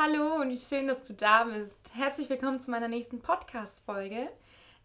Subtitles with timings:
[0.00, 1.92] Hallo und schön, dass du da bist.
[1.92, 4.28] Herzlich willkommen zu meiner nächsten Podcast-Folge.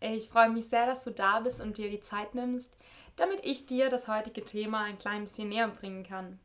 [0.01, 2.75] Ich freue mich sehr, dass du da bist und dir die Zeit nimmst,
[3.15, 6.39] damit ich dir das heutige Thema ein klein bisschen näher bringen kann.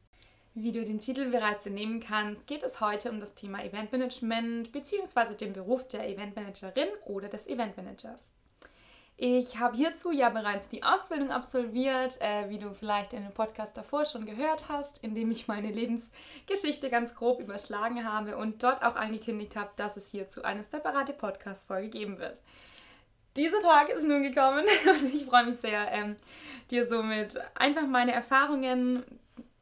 [0.53, 5.35] Wie du den Titel bereits entnehmen kannst, geht es heute um das Thema Eventmanagement bzw.
[5.35, 8.35] den Beruf der Eventmanagerin oder des Eventmanagers.
[9.21, 13.77] Ich habe hierzu ja bereits die Ausbildung absolviert, äh, wie du vielleicht in dem Podcast
[13.77, 18.81] davor schon gehört hast, in dem ich meine Lebensgeschichte ganz grob überschlagen habe und dort
[18.85, 22.41] auch angekündigt habe, dass es hierzu eine separate Podcast-Folge geben wird.
[23.37, 26.15] Dieser Tag ist nun gekommen und ich freue mich sehr, ähm,
[26.71, 29.03] dir somit einfach meine Erfahrungen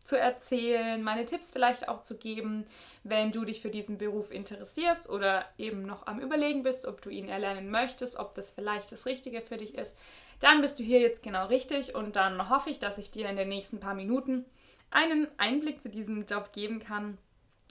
[0.06, 2.66] zu erzählen, meine Tipps vielleicht auch zu geben,
[3.04, 7.10] wenn du dich für diesen Beruf interessierst oder eben noch am Überlegen bist, ob du
[7.10, 9.98] ihn erlernen möchtest, ob das vielleicht das Richtige für dich ist,
[10.40, 13.36] dann bist du hier jetzt genau richtig und dann hoffe ich, dass ich dir in
[13.36, 14.44] den nächsten paar Minuten
[14.90, 17.18] einen Einblick zu diesem Job geben kann.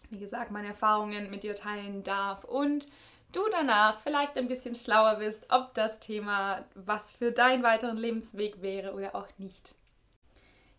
[0.10, 2.88] Wie gesagt, meine Erfahrungen mit dir teilen darf und
[3.32, 8.62] du danach vielleicht ein bisschen schlauer bist, ob das Thema was für deinen weiteren Lebensweg
[8.62, 9.76] wäre oder auch nicht.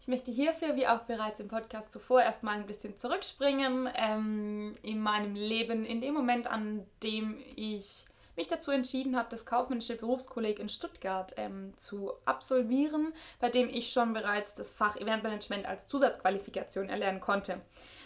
[0.07, 5.01] Ich möchte hierfür, wie auch bereits im Podcast zuvor, erstmal ein bisschen zurückspringen ähm, in
[5.01, 8.05] meinem Leben, in dem Moment, an dem ich
[8.37, 13.91] mich dazu entschieden habe, das kaufmännische Berufskolleg in Stuttgart ähm, zu absolvieren, bei dem ich
[13.91, 17.61] schon bereits das Fach Eventmanagement als Zusatzqualifikation erlernen konnte.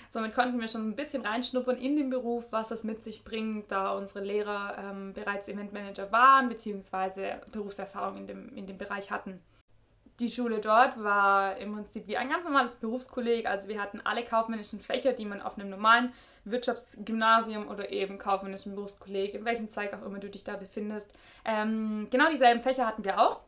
[0.08, 3.70] Somit konnten wir schon ein bisschen reinschnuppern in den Beruf, was es mit sich bringt,
[3.70, 7.34] da unsere Lehrer ähm, bereits Eventmanager waren bzw.
[7.52, 9.42] Berufserfahrung in dem, in dem Bereich hatten
[10.20, 13.46] die Schule dort war im Prinzip wie ein ganz normales Berufskolleg.
[13.46, 16.12] Also wir hatten alle kaufmännischen Fächer, die man auf einem normalen
[16.44, 21.14] Wirtschaftsgymnasium oder eben kaufmännischen Berufskolleg, in welchem Zweig auch immer du dich da befindest.
[21.44, 23.40] Ähm, genau dieselben Fächer hatten wir auch.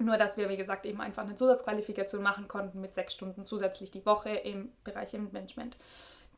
[0.00, 3.90] Nur, dass wir, wie gesagt, eben einfach eine Zusatzqualifikation machen konnten mit sechs Stunden zusätzlich
[3.90, 5.76] die Woche im Bereich Management.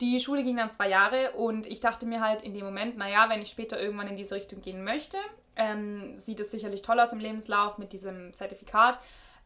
[0.00, 3.26] Die Schule ging dann zwei Jahre und ich dachte mir halt in dem Moment, naja,
[3.28, 5.18] wenn ich später irgendwann in diese Richtung gehen möchte,
[5.56, 8.98] ähm, sieht es sicherlich toll aus im Lebenslauf mit diesem Zertifikat.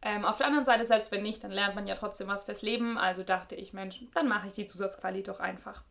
[0.04, 2.60] Ähm, auf der anderen Seite, selbst wenn nicht, dann lernt man ja trotzdem was fürs
[2.62, 2.98] Leben.
[2.98, 5.82] Also dachte ich, Mensch, dann mache ich die Zusatzquali doch einfach.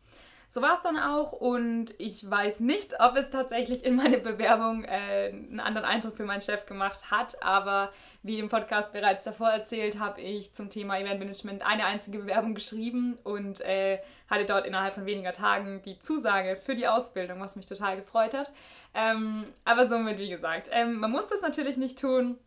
[0.54, 4.84] So war es dann auch und ich weiß nicht, ob es tatsächlich in meine Bewerbung
[4.84, 7.92] äh, einen anderen Eindruck für meinen Chef gemacht hat, aber
[8.22, 13.18] wie im Podcast bereits davor erzählt, habe ich zum Thema Eventmanagement eine einzige Bewerbung geschrieben
[13.24, 13.98] und äh,
[14.30, 18.34] hatte dort innerhalb von weniger Tagen die Zusage für die Ausbildung, was mich total gefreut
[18.34, 18.52] hat.
[18.94, 22.38] Ähm, aber somit, wie gesagt, ähm, man muss das natürlich nicht tun.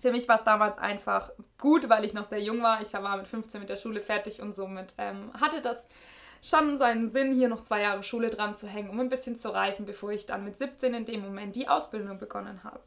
[0.00, 2.80] Für mich war es damals einfach gut, weil ich noch sehr jung war.
[2.80, 5.86] Ich war mit 15 mit der Schule fertig und somit ähm, hatte das
[6.42, 9.50] schon seinen Sinn, hier noch zwei Jahre Schule dran zu hängen, um ein bisschen zu
[9.50, 12.80] reifen, bevor ich dann mit 17 in dem Moment die Ausbildung begonnen habe.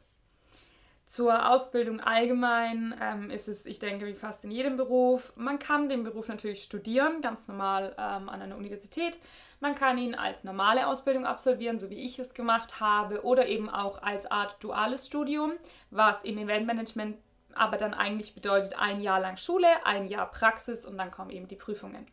[1.04, 5.34] Zur Ausbildung allgemein ähm, ist es, ich denke, wie fast in jedem Beruf.
[5.36, 9.18] Man kann den Beruf natürlich studieren, ganz normal ähm, an einer Universität.
[9.64, 13.70] Man kann ihn als normale Ausbildung absolvieren, so wie ich es gemacht habe, oder eben
[13.70, 15.52] auch als Art duales Studium,
[15.90, 17.16] was im Eventmanagement
[17.54, 21.48] aber dann eigentlich bedeutet ein Jahr lang Schule, ein Jahr Praxis und dann kommen eben
[21.48, 22.06] die Prüfungen.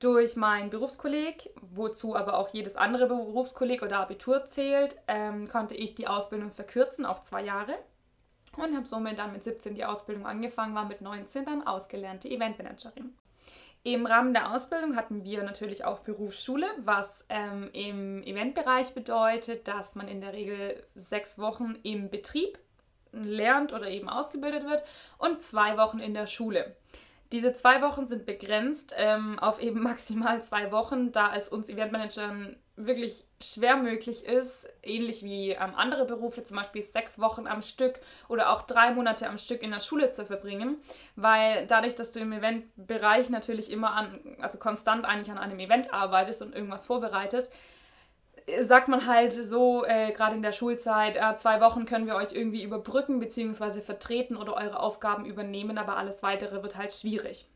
[0.00, 5.94] Durch mein Berufskolleg, wozu aber auch jedes andere Berufskolleg oder Abitur zählt, ähm, konnte ich
[5.94, 7.78] die Ausbildung verkürzen auf zwei Jahre
[8.56, 13.14] und habe somit dann mit 17 die Ausbildung angefangen, war mit 19 dann ausgelernte Eventmanagerin.
[13.84, 19.96] Im Rahmen der Ausbildung hatten wir natürlich auch Berufsschule, was ähm, im Eventbereich bedeutet, dass
[19.96, 22.58] man in der Regel sechs Wochen im Betrieb
[23.10, 24.84] lernt oder eben ausgebildet wird
[25.18, 26.76] und zwei Wochen in der Schule.
[27.32, 32.56] Diese zwei Wochen sind begrenzt ähm, auf eben maximal zwei Wochen, da es uns Eventmanagern
[32.86, 38.00] wirklich schwer möglich ist, ähnlich wie ähm, andere Berufe, zum Beispiel sechs Wochen am Stück
[38.28, 40.76] oder auch drei Monate am Stück in der Schule zu verbringen,
[41.16, 45.92] weil dadurch, dass du im Eventbereich natürlich immer an, also konstant eigentlich an einem Event
[45.92, 47.52] arbeitest und irgendwas vorbereitest,
[48.60, 52.32] sagt man halt so, äh, gerade in der Schulzeit, äh, zwei Wochen können wir euch
[52.32, 53.80] irgendwie überbrücken bzw.
[53.80, 57.48] vertreten oder eure Aufgaben übernehmen, aber alles weitere wird halt schwierig.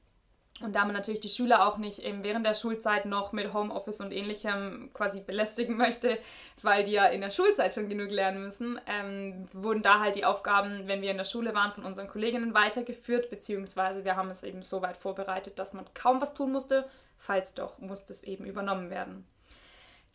[0.62, 4.00] Und da man natürlich die Schüler auch nicht eben während der Schulzeit noch mit Homeoffice
[4.00, 6.18] und ähnlichem quasi belästigen möchte,
[6.62, 10.24] weil die ja in der Schulzeit schon genug lernen müssen, ähm, wurden da halt die
[10.24, 14.42] Aufgaben, wenn wir in der Schule waren, von unseren Kolleginnen weitergeführt, beziehungsweise wir haben es
[14.42, 16.88] eben so weit vorbereitet, dass man kaum was tun musste,
[17.18, 19.26] falls doch, musste es eben übernommen werden.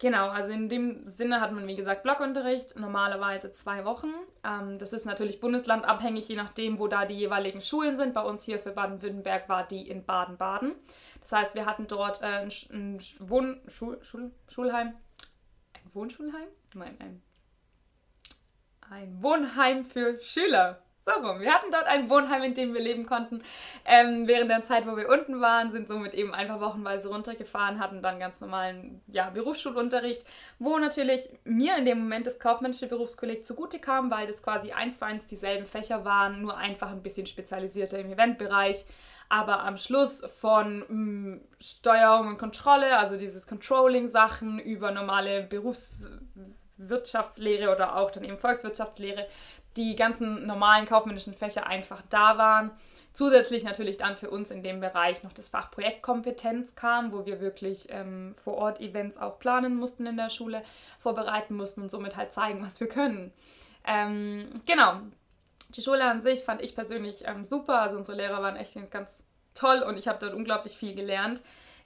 [0.01, 4.11] Genau, also in dem Sinne hat man, wie gesagt, Blockunterricht, normalerweise zwei Wochen.
[4.43, 8.15] Ähm, das ist natürlich bundeslandabhängig, je nachdem, wo da die jeweiligen Schulen sind.
[8.15, 10.73] Bei uns hier für Baden-Württemberg war die in Baden-Baden.
[11.19, 14.87] Das heißt, wir hatten dort äh, ein, ein Wohn Schul Schul Schulheim.
[14.87, 16.47] Ein Wohnschulheim?
[16.73, 17.21] Nein, ein,
[18.89, 20.81] ein Wohnheim für Schüler.
[21.03, 21.39] So rum.
[21.39, 23.41] Wir hatten dort ein Wohnheim, in dem wir leben konnten.
[23.85, 28.03] Ähm, während der Zeit, wo wir unten waren, sind somit eben einfach wochenweise runtergefahren, hatten
[28.03, 30.23] dann ganz normalen ja, Berufsschulunterricht,
[30.59, 34.99] wo natürlich mir in dem Moment das kaufmännische Berufskolleg zugute kam, weil das quasi eins
[34.99, 38.85] zu eins dieselben Fächer waren, nur einfach ein bisschen spezialisierter im Eventbereich.
[39.27, 47.73] Aber am Schluss von mh, mm, Steuerung und Kontrolle, also dieses Controlling-Sachen über normale Berufswirtschaftslehre
[47.73, 49.25] oder auch dann eben Volkswirtschaftslehre,
[49.77, 52.71] die ganzen normalen kaufmännischen Fächer einfach da waren.
[53.13, 57.41] Zusätzlich natürlich dann für uns in dem Bereich noch das Fach Projektkompetenz kam, wo wir
[57.41, 60.63] wirklich ähm, vor Ort Events auch planen mussten in der Schule,
[60.99, 63.33] vorbereiten mussten und somit halt zeigen, was wir können.
[63.85, 65.01] Ähm, genau.
[65.75, 67.81] Die Schule an sich fand ich persönlich ähm, super.
[67.81, 71.41] Also unsere Lehrer waren echt ganz toll und ich habe dort unglaublich viel gelernt.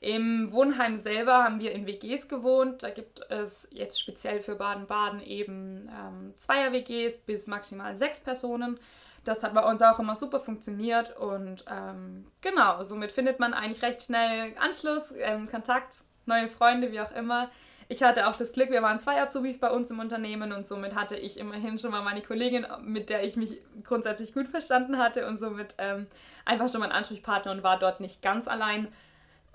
[0.05, 2.83] Im Wohnheim selber haben wir in WGs gewohnt.
[2.83, 8.79] Da gibt es jetzt speziell für Baden-Baden eben ähm, Zweier-WGs bis maximal sechs Personen.
[9.23, 13.81] Das hat bei uns auch immer super funktioniert und ähm, genau, somit findet man eigentlich
[13.81, 15.95] recht schnell Anschluss, ähm, Kontakt,
[16.27, 17.49] neue Freunde, wie auch immer.
[17.87, 20.93] Ich hatte auch das Glück, wir waren zwei Azubis bei uns im Unternehmen und somit
[20.93, 25.27] hatte ich immerhin schon mal meine Kollegin, mit der ich mich grundsätzlich gut verstanden hatte
[25.27, 26.05] und somit ähm,
[26.45, 28.87] einfach schon mein Ansprechpartner und war dort nicht ganz allein.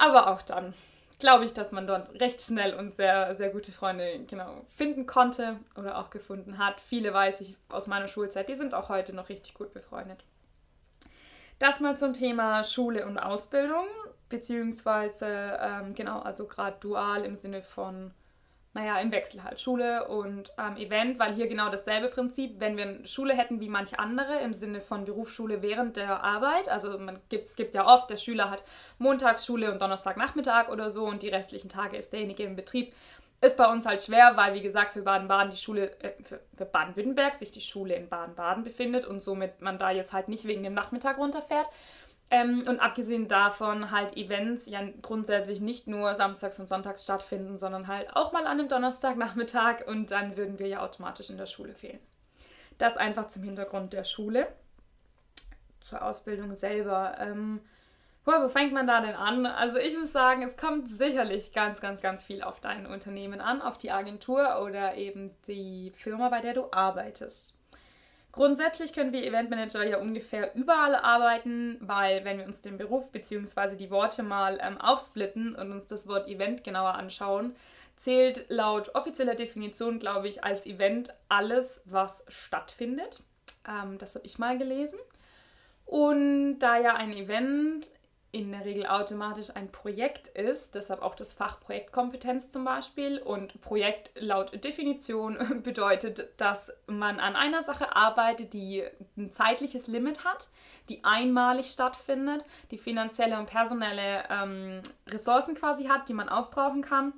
[0.00, 0.73] Aber auch dann
[1.19, 5.56] glaube ich, dass man dort recht schnell und sehr, sehr gute Freunde genau finden konnte
[5.76, 6.81] oder auch gefunden hat.
[6.81, 10.25] Viele weiß ich aus meiner Schulzeit, die sind auch heute noch richtig gut befreundet.
[11.58, 13.85] Das mal zum Thema Schule und Ausbildung,
[14.31, 18.14] beziehungsweise ähm, genau, also gerade dual im Sinne von
[18.73, 19.61] naja, im Wechsel halt.
[19.61, 23.99] Schule und ähm, Event, weil hier genau dasselbe Prinzip, wenn wir Schule hätten wie manche
[23.99, 28.09] andere im Sinne von Berufsschule während der Arbeit, also man gibt, es gibt ja oft,
[28.11, 28.63] der Schüler hat
[28.99, 32.95] Montagsschule und Donnerstagnachmittag oder so und die restlichen Tage ist derjenige im Betrieb,
[33.41, 37.35] ist bei uns halt schwer, weil wie gesagt für Baden-Baden die Schule, äh, für Baden-Württemberg
[37.35, 40.75] sich die Schule in Baden-Baden befindet und somit man da jetzt halt nicht wegen dem
[40.75, 41.69] Nachmittag runterfährt,
[42.31, 47.88] ähm, und abgesehen davon halt Events ja grundsätzlich nicht nur samstags und sonntags stattfinden, sondern
[47.88, 51.75] halt auch mal an einem Donnerstagnachmittag und dann würden wir ja automatisch in der Schule
[51.75, 51.99] fehlen.
[52.79, 54.47] Das einfach zum Hintergrund der Schule.
[55.81, 57.17] Zur Ausbildung selber.
[57.19, 57.61] Ähm,
[58.25, 59.44] boah, wo fängt man da denn an?
[59.44, 63.61] Also ich muss sagen, es kommt sicherlich ganz, ganz, ganz viel auf dein Unternehmen an,
[63.61, 67.55] auf die Agentur oder eben die Firma, bei der du arbeitest.
[68.32, 73.75] Grundsätzlich können wir Eventmanager ja ungefähr überall arbeiten, weil wenn wir uns den Beruf bzw.
[73.77, 77.56] die Worte mal ähm, aufsplitten und uns das Wort Event genauer anschauen,
[77.97, 83.25] zählt laut offizieller Definition, glaube ich, als Event alles, was stattfindet.
[83.69, 84.99] Ähm, das habe ich mal gelesen.
[85.85, 87.88] Und da ja ein Event
[88.32, 93.19] in der Regel automatisch ein Projekt ist, deshalb auch das Fach Projektkompetenz zum Beispiel.
[93.19, 98.85] Und Projekt laut Definition bedeutet, dass man an einer Sache arbeitet, die
[99.17, 100.49] ein zeitliches Limit hat,
[100.88, 107.12] die einmalig stattfindet, die finanzielle und personelle ähm, Ressourcen quasi hat, die man aufbrauchen kann.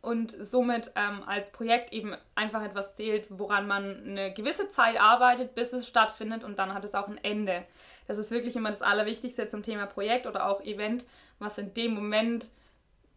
[0.00, 5.54] Und somit ähm, als Projekt eben einfach etwas zählt, woran man eine gewisse Zeit arbeitet,
[5.54, 7.64] bis es stattfindet und dann hat es auch ein Ende.
[8.08, 11.04] Das ist wirklich immer das Allerwichtigste zum Thema Projekt oder auch Event,
[11.38, 12.48] was in dem Moment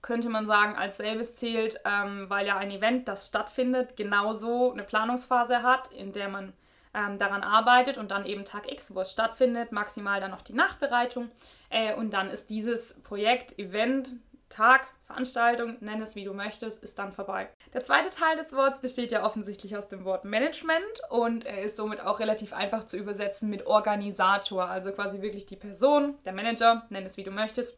[0.02, 4.84] könnte man sagen, als selbes zählt, ähm, weil ja ein Event, das stattfindet, genauso eine
[4.84, 6.54] Planungsphase hat, in der man
[6.94, 10.54] ähm, daran arbeitet und dann eben Tag X, wo es stattfindet, maximal dann noch die
[10.54, 11.30] Nachbereitung.
[11.70, 14.10] Äh, und dann ist dieses Projekt, Event,
[14.50, 17.50] Tag, Veranstaltung, nenn es wie du möchtest, ist dann vorbei.
[17.74, 21.76] Der zweite Teil des Wortes besteht ja offensichtlich aus dem Wort Management und er ist
[21.76, 26.86] somit auch relativ einfach zu übersetzen mit Organisator, also quasi wirklich die Person, der Manager,
[26.90, 27.78] nenn es wie du möchtest,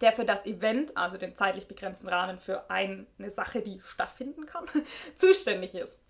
[0.00, 4.64] der für das Event, also den zeitlich begrenzten Rahmen für eine Sache, die stattfinden kann,
[5.16, 6.02] zuständig ist.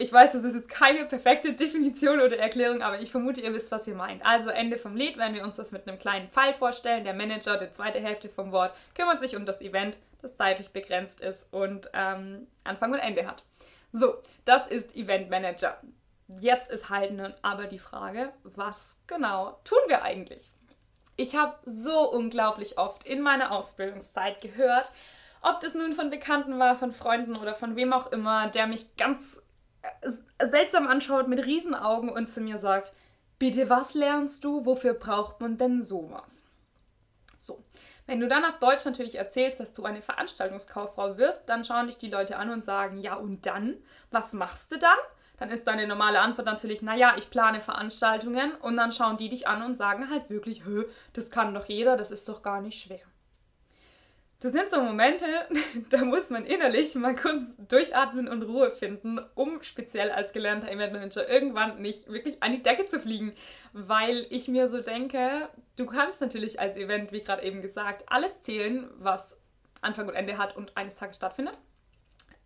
[0.00, 3.70] Ich weiß, das ist jetzt keine perfekte Definition oder Erklärung, aber ich vermute, ihr wisst,
[3.70, 4.24] was ihr meint.
[4.24, 7.04] Also Ende vom Lied, wenn wir uns das mit einem kleinen Pfeil vorstellen.
[7.04, 11.20] Der Manager, die zweite Hälfte vom Wort, kümmert sich um das Event, das zeitlich begrenzt
[11.20, 13.44] ist und ähm, Anfang und Ende hat.
[13.92, 14.14] So,
[14.46, 15.78] das ist Event Manager.
[16.38, 20.50] Jetzt ist halt nun aber die Frage, was genau tun wir eigentlich?
[21.16, 24.92] Ich habe so unglaublich oft in meiner Ausbildungszeit gehört,
[25.42, 28.96] ob das nun von Bekannten war, von Freunden oder von wem auch immer, der mich
[28.96, 29.42] ganz
[30.42, 32.92] seltsam anschaut mit Riesenaugen und zu mir sagt,
[33.38, 36.42] bitte was lernst du, wofür braucht man denn sowas?
[37.38, 37.64] So,
[38.06, 41.98] wenn du dann auf Deutsch natürlich erzählst, dass du eine Veranstaltungskauffrau wirst, dann schauen dich
[41.98, 43.76] die Leute an und sagen, ja und dann,
[44.10, 44.98] was machst du dann?
[45.38, 49.48] Dann ist deine normale Antwort natürlich, naja, ich plane Veranstaltungen und dann schauen die dich
[49.48, 50.84] an und sagen halt wirklich, Hö,
[51.14, 53.00] das kann doch jeder, das ist doch gar nicht schwer.
[54.40, 55.26] Das sind so Momente,
[55.90, 61.28] da muss man innerlich mal kurz durchatmen und Ruhe finden, um speziell als gelernter Eventmanager
[61.28, 63.34] irgendwann nicht wirklich an die Decke zu fliegen.
[63.74, 68.40] Weil ich mir so denke, du kannst natürlich als Event, wie gerade eben gesagt, alles
[68.40, 69.36] zählen, was
[69.82, 71.58] Anfang und Ende hat und eines Tages stattfindet.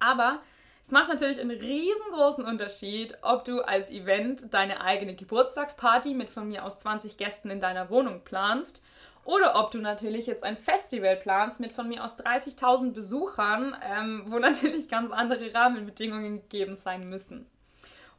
[0.00, 0.42] Aber
[0.82, 6.48] es macht natürlich einen riesengroßen Unterschied, ob du als Event deine eigene Geburtstagsparty mit von
[6.48, 8.82] mir aus 20 Gästen in deiner Wohnung planst
[9.24, 14.24] oder ob du natürlich jetzt ein Festival planst mit von mir aus 30.000 Besuchern, ähm,
[14.26, 17.46] wo natürlich ganz andere Rahmenbedingungen gegeben sein müssen.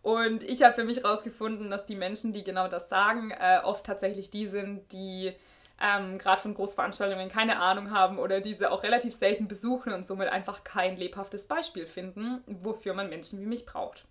[0.02, 3.86] Und ich habe für mich herausgefunden, dass die Menschen, die genau das sagen, äh, oft
[3.86, 5.34] tatsächlich die sind, die
[5.82, 10.30] ähm, gerade von Großveranstaltungen keine Ahnung haben oder diese auch relativ selten besuchen und somit
[10.30, 14.06] einfach kein lebhaftes Beispiel finden, wofür man Menschen wie mich braucht.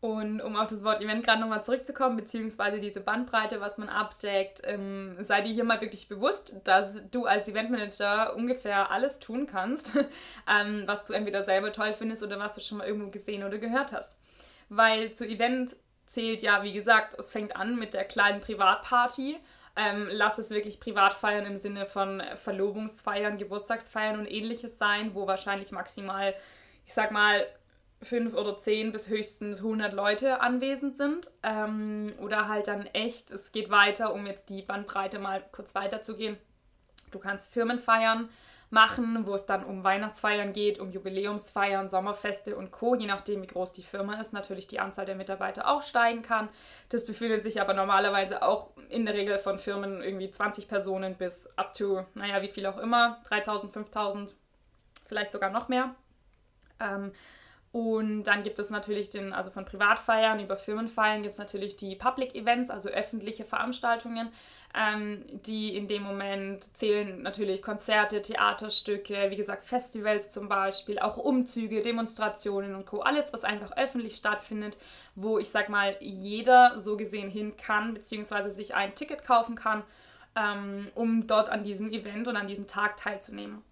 [0.00, 4.62] Und um auf das Wort Event gerade nochmal zurückzukommen, beziehungsweise diese Bandbreite, was man abdeckt,
[4.64, 9.92] ähm, sei dir hier mal wirklich bewusst, dass du als Eventmanager ungefähr alles tun kannst,
[10.50, 13.58] ähm, was du entweder selber toll findest oder was du schon mal irgendwo gesehen oder
[13.58, 14.16] gehört hast.
[14.70, 15.76] Weil zu Event
[16.06, 19.36] zählt ja, wie gesagt, es fängt an mit der kleinen Privatparty.
[19.76, 25.72] Ähm, lass es wirklich Privatfeiern im Sinne von Verlobungsfeiern, Geburtstagsfeiern und ähnliches sein, wo wahrscheinlich
[25.72, 26.34] maximal,
[26.86, 27.46] ich sag mal,
[28.02, 31.30] fünf oder zehn bis höchstens 100 Leute anwesend sind.
[31.42, 36.36] Ähm, oder halt dann echt, es geht weiter, um jetzt die Bandbreite mal kurz weiterzugehen.
[37.10, 38.28] Du kannst Firmenfeiern
[38.70, 42.94] machen, wo es dann um Weihnachtsfeiern geht, um Jubiläumsfeiern, Sommerfeste und Co.
[42.94, 46.48] Je nachdem, wie groß die Firma ist, natürlich die Anzahl der Mitarbeiter auch steigen kann.
[46.88, 51.48] Das befindet sich aber normalerweise auch in der Regel von Firmen irgendwie 20 Personen bis
[51.56, 54.34] up to, naja, wie viel auch immer, 3000, 5000,
[55.08, 55.94] vielleicht sogar noch mehr.
[56.78, 57.12] Ähm,
[57.72, 61.94] und dann gibt es natürlich den, also von Privatfeiern über Firmenfeiern gibt es natürlich die
[61.94, 64.28] Public Events, also öffentliche Veranstaltungen,
[64.74, 71.16] ähm, die in dem Moment zählen natürlich Konzerte, Theaterstücke, wie gesagt Festivals zum Beispiel, auch
[71.16, 73.02] Umzüge, Demonstrationen und Co.
[73.02, 74.76] Alles, was einfach öffentlich stattfindet,
[75.14, 79.84] wo ich sag mal jeder so gesehen hin kann, beziehungsweise sich ein Ticket kaufen kann,
[80.34, 83.62] ähm, um dort an diesem Event und an diesem Tag teilzunehmen.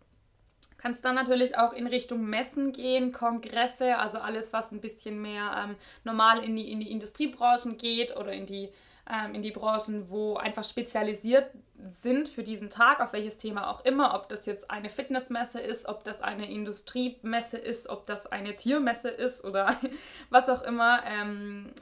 [0.79, 5.65] Kannst dann natürlich auch in Richtung Messen gehen, Kongresse, also alles, was ein bisschen mehr
[5.65, 8.69] ähm, normal in die, in die Industriebranchen geht oder in die,
[9.11, 11.51] ähm, in die Branchen, wo einfach spezialisiert
[11.85, 15.87] sind für diesen Tag, auf welches Thema auch immer, ob das jetzt eine Fitnessmesse ist,
[15.89, 19.77] ob das eine Industriemesse ist, ob das eine Tiermesse ist oder
[20.31, 21.03] was auch immer.
[21.07, 21.73] Ähm,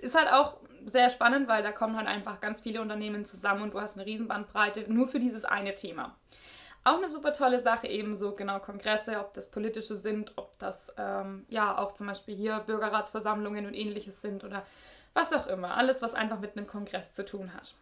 [0.00, 3.74] ist halt auch sehr spannend, weil da kommen halt einfach ganz viele Unternehmen zusammen und
[3.74, 6.16] du hast eine Riesenbandbreite nur für dieses eine Thema.
[6.82, 11.44] Auch eine super tolle Sache, ebenso genau Kongresse, ob das politische sind, ob das ähm,
[11.50, 14.64] ja auch zum Beispiel hier Bürgerratsversammlungen und ähnliches sind oder
[15.12, 15.76] was auch immer.
[15.76, 17.74] Alles, was einfach mit einem Kongress zu tun hat.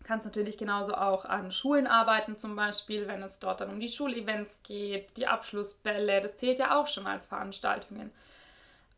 [0.00, 3.80] Du kannst natürlich genauso auch an Schulen arbeiten, zum Beispiel, wenn es dort dann um
[3.80, 8.10] die Schulevents geht, die Abschlussbälle, das zählt ja auch schon als Veranstaltungen.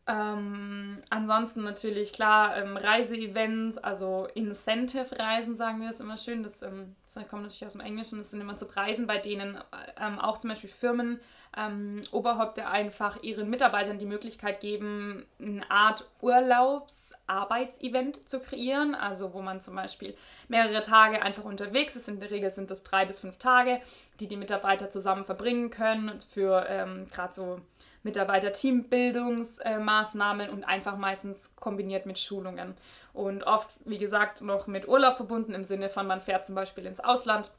[0.07, 6.41] Ähm, ansonsten natürlich klar ähm, Reiseevents, also Incentive-Reisen sagen wir das immer schön.
[6.41, 8.17] Das, ähm, das kommt natürlich aus dem Englischen.
[8.17, 9.59] Das sind immer so Reisen, bei denen
[9.99, 11.19] ähm, auch zum Beispiel Firmen,
[11.55, 18.95] ähm, Oberhäupter einfach ihren Mitarbeitern die Möglichkeit geben, eine Art Urlaubs-Arbeitsevent zu kreieren.
[18.95, 20.15] Also wo man zum Beispiel
[20.47, 22.09] mehrere Tage einfach unterwegs ist.
[22.09, 23.79] In der Regel sind das drei bis fünf Tage,
[24.19, 27.61] die die Mitarbeiter zusammen verbringen können für ähm, gerade so
[28.03, 32.75] Mitarbeiter-Teambildungsmaßnahmen und einfach meistens kombiniert mit Schulungen.
[33.13, 36.85] Und oft, wie gesagt, noch mit Urlaub verbunden im Sinne von, man fährt zum Beispiel
[36.85, 37.51] ins Ausland,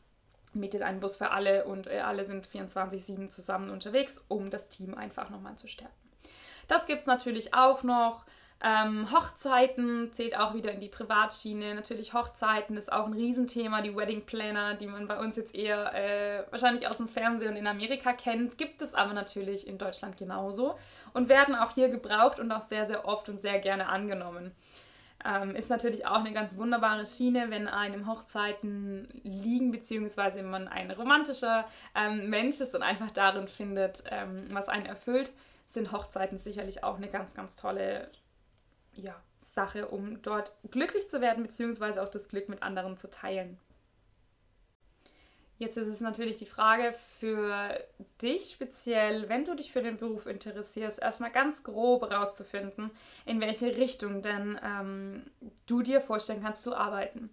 [0.52, 4.94] mietet einen Bus für alle und äh, alle sind 24-7 zusammen unterwegs, um das Team
[4.94, 5.94] einfach nochmal zu stärken.
[6.68, 8.24] Das gibt es natürlich auch noch.
[8.64, 11.74] Ähm, Hochzeiten zählt auch wieder in die Privatschiene.
[11.74, 13.82] Natürlich Hochzeiten ist auch ein Riesenthema.
[13.82, 17.56] Die Wedding Planner, die man bei uns jetzt eher äh, wahrscheinlich aus dem Fernsehen und
[17.56, 20.78] in Amerika kennt, gibt es aber natürlich in Deutschland genauso
[21.12, 24.52] und werden auch hier gebraucht und auch sehr, sehr oft und sehr gerne angenommen.
[25.24, 30.68] Ähm, ist natürlich auch eine ganz wunderbare Schiene, wenn einem Hochzeiten liegen, beziehungsweise wenn man
[30.68, 31.64] ein romantischer
[31.96, 35.32] ähm, Mensch ist und einfach darin findet, ähm, was einen erfüllt,
[35.66, 38.08] sind Hochzeiten sicherlich auch eine ganz, ganz tolle
[38.94, 43.58] ja, Sache, um dort glücklich zu werden, beziehungsweise auch das Glück mit anderen zu teilen.
[45.58, 47.78] Jetzt ist es natürlich die Frage für
[48.20, 52.90] dich speziell, wenn du dich für den Beruf interessierst, erstmal ganz grob herauszufinden,
[53.26, 55.30] in welche Richtung denn ähm,
[55.66, 57.30] du dir vorstellen kannst zu arbeiten.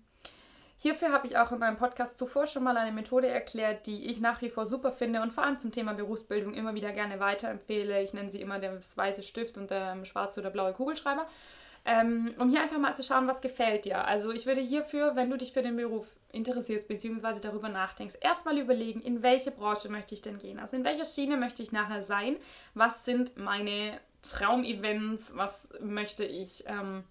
[0.82, 4.22] Hierfür habe ich auch in meinem Podcast zuvor schon mal eine Methode erklärt, die ich
[4.22, 8.02] nach wie vor super finde und vor allem zum Thema Berufsbildung immer wieder gerne weiterempfehle.
[8.02, 11.28] Ich nenne sie immer der weiße Stift und der schwarze oder blaue Kugelschreiber.
[11.86, 14.06] ähm, um hier einfach mal zu schauen, was gefällt dir.
[14.06, 17.40] Also ich würde hierfür, wenn du dich für den Beruf interessierst bzw.
[17.42, 20.60] darüber nachdenkst, erstmal überlegen, in welche Branche möchte ich denn gehen?
[20.60, 22.38] Also in welcher Schiene möchte ich nachher sein?
[22.74, 25.32] Was sind meine Traumevents?
[25.36, 27.04] Was möchte ich ähm,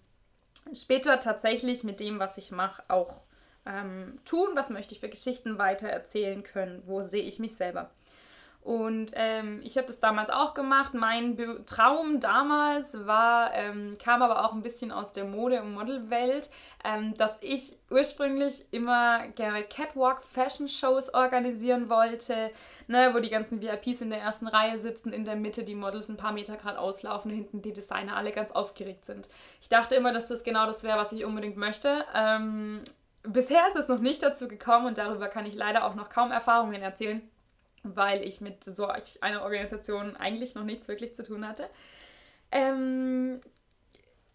[0.73, 3.21] später tatsächlich mit dem, was ich mache, auch
[3.69, 4.49] ähm, tun?
[4.55, 6.81] Was möchte ich für Geschichten weiter erzählen können?
[6.85, 7.89] Wo sehe ich mich selber?
[8.61, 10.93] Und ähm, ich habe das damals auch gemacht.
[10.93, 15.73] Mein Be Traum damals war, ähm, kam aber auch ein bisschen aus der Mode- und
[15.73, 16.49] Modelwelt,
[16.83, 22.51] ähm, dass ich ursprünglich immer gerne Catwalk-Fashion-Shows organisieren wollte,
[22.87, 26.09] ne, wo die ganzen VIPs in der ersten Reihe sitzen, in der Mitte die Models
[26.09, 29.29] ein paar Meter gerade auslaufen, hinten die Designer alle ganz aufgeregt sind.
[29.61, 32.05] Ich dachte immer, dass das genau das wäre, was ich unbedingt möchte.
[33.23, 36.31] Bisher ist es noch nicht dazu gekommen und darüber kann ich leider auch noch kaum
[36.31, 37.21] Erfahrungen erzählen
[37.83, 38.87] weil ich mit so
[39.21, 41.69] einer Organisation eigentlich noch nichts wirklich zu tun hatte.
[42.51, 43.41] Ähm,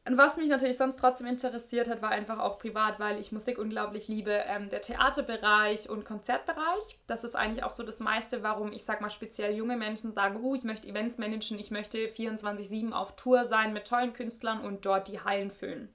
[0.07, 4.07] was mich natürlich sonst trotzdem interessiert hat, war einfach auch privat, weil ich Musik unglaublich
[4.07, 6.99] liebe, ähm, der Theaterbereich und Konzertbereich.
[7.07, 10.37] Das ist eigentlich auch so das meiste, warum ich sag mal speziell junge Menschen sagen,
[10.43, 14.85] uh, ich möchte Events managen, ich möchte 24-7 auf Tour sein mit tollen Künstlern und
[14.85, 15.89] dort die Hallen füllen.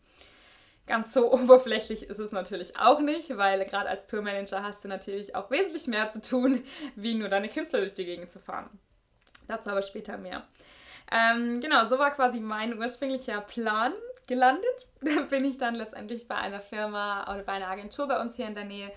[0.89, 5.35] Ganz so oberflächlich ist es natürlich auch nicht, weil gerade als Tourmanager hast du natürlich
[5.35, 6.63] auch wesentlich mehr zu tun,
[6.95, 8.69] wie nur deine Künstler durch die Gegend zu fahren.
[9.47, 10.43] Dazu aber später mehr.
[11.11, 13.93] Ähm, genau, so war quasi mein ursprünglicher Plan
[14.27, 14.65] gelandet.
[15.01, 18.47] Da bin ich dann letztendlich bei einer Firma oder bei einer Agentur bei uns hier
[18.47, 18.91] in der Nähe,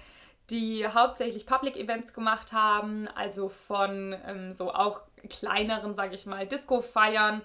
[0.50, 6.44] die hauptsächlich Public Events gemacht haben, also von ähm, so auch kleineren, sage ich mal,
[6.44, 7.40] Disco-Feiern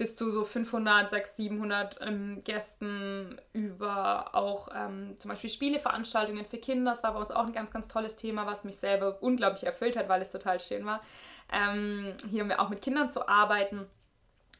[0.00, 6.56] bis zu so 500, 600, 700 ähm, Gästen über auch ähm, zum Beispiel Spieleveranstaltungen für
[6.56, 6.92] Kinder.
[6.92, 9.98] Das war bei uns auch ein ganz, ganz tolles Thema, was mich selber unglaublich erfüllt
[9.98, 11.02] hat, weil es total schön war,
[11.52, 13.86] ähm, hier auch mit Kindern zu arbeiten.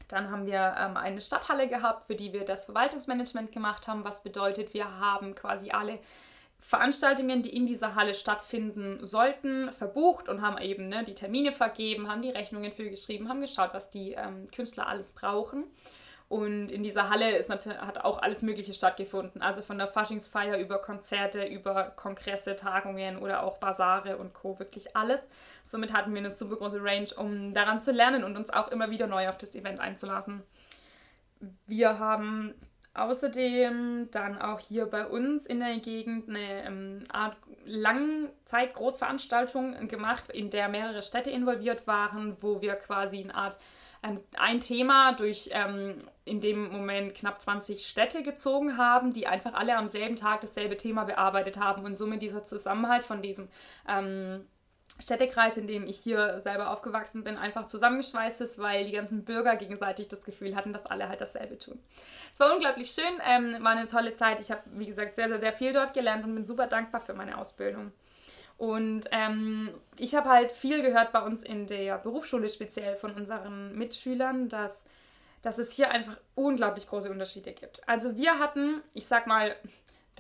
[0.09, 4.23] Dann haben wir ähm, eine Stadthalle gehabt, für die wir das Verwaltungsmanagement gemacht haben, was
[4.23, 6.00] bedeutet, wir haben quasi alle
[6.60, 12.08] Veranstaltungen, die in dieser Halle stattfinden sollten, verbucht und haben eben ne, die Termine vergeben,
[12.08, 15.64] haben die Rechnungen für geschrieben, haben geschaut, was die ähm, Künstler alles brauchen.
[16.30, 19.42] Und in dieser Halle ist hat auch alles Mögliche stattgefunden.
[19.42, 24.56] Also von der Faschingsfeier über Konzerte, über Kongresse, Tagungen oder auch Basare und Co.
[24.60, 25.20] Wirklich alles.
[25.64, 28.90] Somit hatten wir eine super große Range, um daran zu lernen und uns auch immer
[28.90, 30.44] wieder neu auf das Event einzulassen.
[31.66, 32.54] Wir haben
[32.92, 40.50] Außerdem dann auch hier bei uns in der Gegend eine ähm, Art Langzeit-Großveranstaltung gemacht, in
[40.50, 43.58] der mehrere Städte involviert waren, wo wir quasi eine Art
[44.02, 49.76] ein Thema durch ähm, in dem Moment knapp 20 Städte gezogen haben, die einfach alle
[49.76, 53.48] am selben Tag dasselbe Thema bearbeitet haben und somit dieser Zusammenhalt von diesem
[53.86, 54.46] ähm,
[55.00, 59.56] Städtekreis, in dem ich hier selber aufgewachsen bin, einfach zusammengeschweißt ist, weil die ganzen Bürger
[59.56, 61.78] gegenseitig das Gefühl hatten, dass alle halt dasselbe tun.
[62.32, 64.41] Es war unglaublich schön, ähm, war eine tolle Zeit.
[64.41, 67.15] Ich habe, wie gesagt, sehr, sehr, sehr viel dort gelernt und bin super dankbar für
[67.15, 67.93] meine Ausbildung.
[68.60, 73.75] Und ähm, ich habe halt viel gehört bei uns in der Berufsschule, speziell von unseren
[73.75, 74.84] Mitschülern, dass,
[75.41, 77.80] dass es hier einfach unglaublich große Unterschiede gibt.
[77.89, 79.56] Also wir hatten, ich sag mal,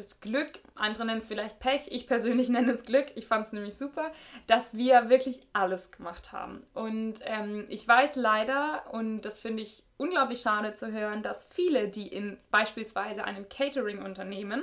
[0.00, 3.52] das Glück, andere nennen es vielleicht Pech, ich persönlich nenne es Glück, ich fand es
[3.52, 4.10] nämlich super,
[4.46, 6.66] dass wir wirklich alles gemacht haben.
[6.74, 11.88] Und ähm, ich weiß leider, und das finde ich unglaublich schade zu hören, dass viele,
[11.88, 14.62] die in beispielsweise einem Catering-Unternehmen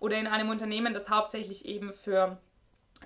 [0.00, 2.38] oder in einem Unternehmen, das hauptsächlich eben für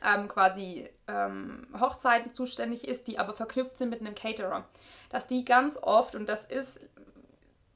[0.04, 4.66] ähm, quasi ähm, Hochzeiten zuständig ist, die aber verknüpft sind mit einem Caterer,
[5.10, 6.88] dass die ganz oft, und das ist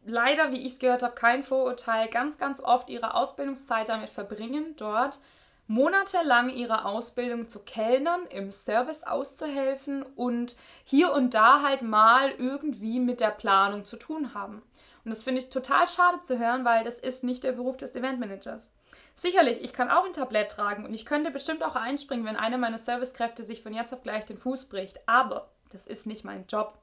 [0.06, 4.74] leider, wie ich es gehört habe, kein Vorurteil, ganz, ganz oft ihre Ausbildungszeit damit verbringen,
[4.76, 5.18] dort
[5.68, 13.00] monatelang ihre Ausbildung zu Kellnern, im Service auszuhelfen und hier und da halt mal irgendwie
[13.00, 14.62] mit der Planung zu tun haben.
[15.04, 17.94] Und das finde ich total schade zu hören, weil das ist nicht der Beruf des
[17.94, 18.74] Eventmanagers.
[19.14, 22.58] Sicherlich, ich kann auch ein Tablett tragen und ich könnte bestimmt auch einspringen, wenn einer
[22.58, 25.00] meiner Servicekräfte sich von jetzt auf gleich den Fuß bricht.
[25.06, 26.78] Aber das ist nicht mein Job.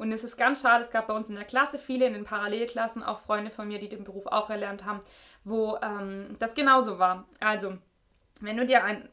[0.00, 2.24] Und es ist ganz schade, es gab bei uns in der Klasse viele, in den
[2.24, 5.00] Parallelklassen, auch Freunde von mir, die den Beruf auch erlernt haben,
[5.44, 7.26] wo ähm, das genauso war.
[7.38, 7.76] Also,
[8.40, 9.06] wenn du dir ein,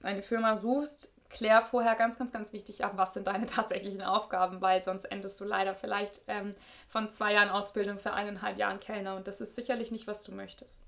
[0.00, 4.60] eine Firma suchst, klär vorher ganz, ganz, ganz wichtig ab, was sind deine tatsächlichen Aufgaben,
[4.60, 6.54] weil sonst endest du leider vielleicht ähm,
[6.88, 10.30] von zwei Jahren Ausbildung für eineinhalb Jahren Kellner und das ist sicherlich nicht, was du
[10.30, 10.80] möchtest.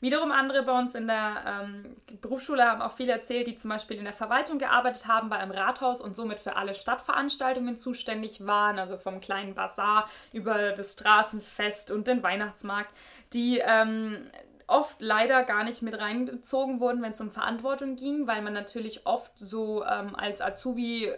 [0.00, 3.98] Wiederum andere bei uns in der ähm, Berufsschule haben auch viel erzählt, die zum Beispiel
[3.98, 8.78] in der Verwaltung gearbeitet haben, bei einem Rathaus und somit für alle Stadtveranstaltungen zuständig waren,
[8.78, 12.94] also vom kleinen Bazar über das Straßenfest und den Weihnachtsmarkt,
[13.34, 14.30] die ähm,
[14.66, 19.06] oft leider gar nicht mit reingezogen wurden, wenn es um Verantwortung ging, weil man natürlich
[19.06, 21.12] oft so ähm, als Azubi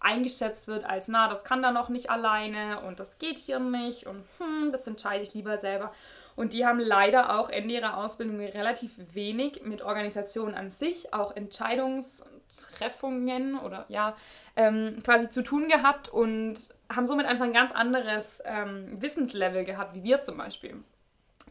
[0.00, 4.06] eingeschätzt wird als, na, das kann da noch nicht alleine und das geht hier nicht
[4.06, 5.92] und hm, das entscheide ich lieber selber.
[6.38, 11.34] Und die haben leider auch Ende ihrer Ausbildung relativ wenig mit Organisation an sich, auch
[11.34, 14.16] Entscheidungstreffungen oder ja,
[14.54, 16.54] ähm, quasi zu tun gehabt und
[16.88, 20.76] haben somit einfach ein ganz anderes ähm, Wissenslevel gehabt, wie wir zum Beispiel.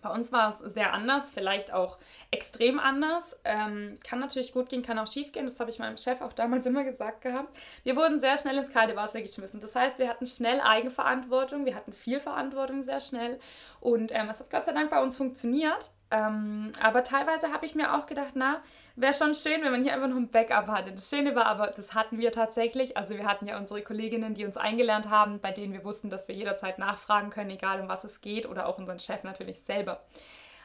[0.07, 1.97] Bei uns war es sehr anders, vielleicht auch
[2.31, 3.37] extrem anders.
[3.43, 5.43] Ähm, kann natürlich gut gehen, kann auch schief gehen.
[5.45, 7.53] Das habe ich meinem Chef auch damals immer gesagt gehabt.
[7.83, 9.59] Wir wurden sehr schnell ins kalte Wasser geschmissen.
[9.59, 13.37] Das heißt, wir hatten schnell Eigenverantwortung, wir hatten viel Verantwortung sehr schnell.
[13.81, 15.89] Und ähm, hat Gott sei Dank bei uns funktioniert.
[16.09, 18.61] Ähm, aber teilweise habe ich mir auch gedacht, na,
[18.95, 20.91] wäre schon schön, wenn man hier einfach noch ein Backup hatte.
[20.91, 22.95] Das Schöne war aber, das hatten wir tatsächlich.
[22.95, 26.27] Also wir hatten ja unsere Kolleginnen, die uns eingelernt haben, bei denen wir wussten, dass
[26.27, 30.01] wir jederzeit nachfragen können, egal um was es geht, oder auch unseren Chef natürlich selber.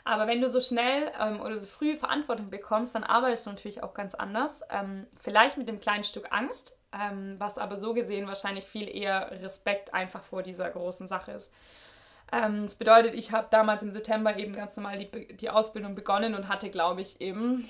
[0.04, 3.82] Aber wenn du so schnell ähm, oder so früh Verantwortung bekommst, dann arbeitest du natürlich
[3.82, 4.62] auch ganz anders.
[4.70, 9.30] Ähm, vielleicht mit dem kleinen Stück Angst, ähm, was aber so gesehen wahrscheinlich viel eher
[9.42, 11.52] Respekt einfach vor dieser großen Sache ist.
[12.32, 16.34] Ähm, das bedeutet, ich habe damals im September eben ganz normal die, die Ausbildung begonnen
[16.34, 17.68] und hatte, glaube ich, im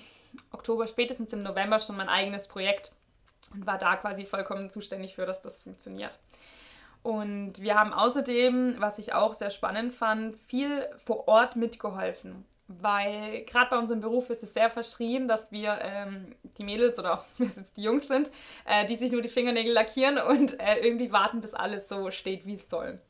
[0.53, 2.93] Oktober, spätestens im November schon mein eigenes Projekt
[3.53, 6.19] und war da quasi vollkommen zuständig für, dass das funktioniert.
[7.03, 12.45] Und wir haben außerdem, was ich auch sehr spannend fand, viel vor Ort mitgeholfen.
[12.69, 17.15] Weil gerade bei unserem Beruf ist es sehr verschrien, dass wir ähm, die Mädels oder
[17.15, 18.31] auch wir jetzt die Jungs sind,
[18.65, 22.47] äh, die sich nur die Fingernägel lackieren und äh, irgendwie warten, bis alles so steht,
[22.47, 23.01] wie es soll.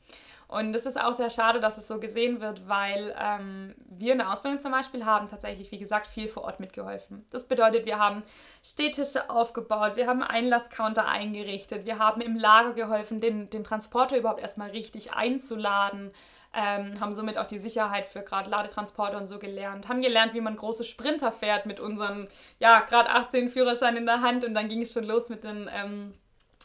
[0.53, 4.19] Und es ist auch sehr schade, dass es so gesehen wird, weil ähm, wir in
[4.19, 7.25] der Ausbildung zum Beispiel haben tatsächlich, wie gesagt, viel vor Ort mitgeholfen.
[7.31, 8.21] Das bedeutet, wir haben
[8.61, 14.41] Stehtische aufgebaut, wir haben Einlasscounter eingerichtet, wir haben im Lager geholfen, den, den Transporter überhaupt
[14.41, 16.11] erstmal richtig einzuladen.
[16.55, 20.41] Ähm, haben somit auch die Sicherheit für gerade Ladetransporter und so gelernt, haben gelernt, wie
[20.41, 22.27] man große Sprinter fährt mit unseren,
[22.59, 25.67] ja, gerade 18 Führerschein in der Hand und dann ging es schon los mit den
[25.73, 26.13] ähm,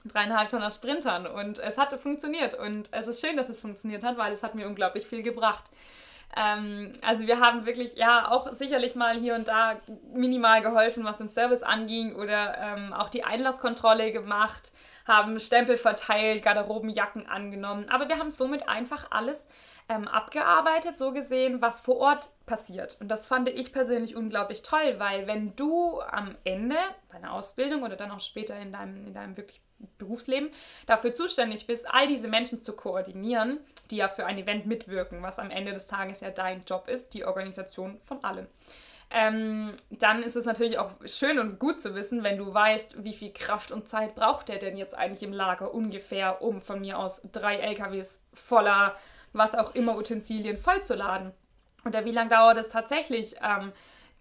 [0.04, 4.16] dreieinhalb Tonner Sprintern und es hatte funktioniert und es ist schön, dass es funktioniert hat,
[4.16, 5.64] weil es hat mir unglaublich viel gebracht.
[6.36, 9.76] Ähm, also wir haben wirklich, ja, auch sicherlich mal hier und da
[10.12, 14.72] minimal geholfen, was den Service anging oder ähm, auch die Einlasskontrolle gemacht,
[15.06, 19.46] haben Stempel verteilt, Garderobenjacken angenommen, aber wir haben somit einfach alles
[19.88, 22.98] ähm, abgearbeitet, so gesehen, was vor Ort passiert.
[23.00, 26.76] Und das fand ich persönlich unglaublich toll, weil wenn du am Ende
[27.10, 29.60] deiner Ausbildung oder dann auch später in deinem, in deinem wirklich
[29.96, 30.50] Berufsleben
[30.86, 33.58] dafür zuständig bist, all diese Menschen zu koordinieren,
[33.90, 37.14] die ja für ein Event mitwirken, was am Ende des Tages ja dein Job ist,
[37.14, 38.46] die Organisation von allem.
[39.10, 43.14] Ähm, dann ist es natürlich auch schön und gut zu wissen, wenn du weißt, wie
[43.14, 46.98] viel Kraft und Zeit braucht der denn jetzt eigentlich im Lager ungefähr, um von mir
[46.98, 48.94] aus drei LKWs voller
[49.32, 51.32] was auch immer Utensilien vollzuladen.
[51.84, 53.72] Oder wie lange dauert es tatsächlich, ähm,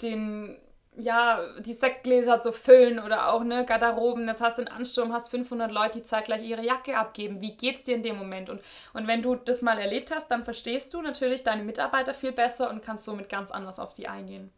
[0.02, 0.58] den
[1.00, 4.28] ja, die Sektgläser zu füllen oder auch ne, Garderoben.
[4.28, 7.40] Jetzt hast du einen Ansturm, hast 500 Leute, die zeitgleich ihre Jacke abgeben.
[7.40, 8.50] Wie geht's dir in dem Moment?
[8.50, 8.62] Und,
[8.94, 12.70] und wenn du das mal erlebt hast, dann verstehst du natürlich deine Mitarbeiter viel besser
[12.70, 14.52] und kannst somit ganz anders auf sie eingehen.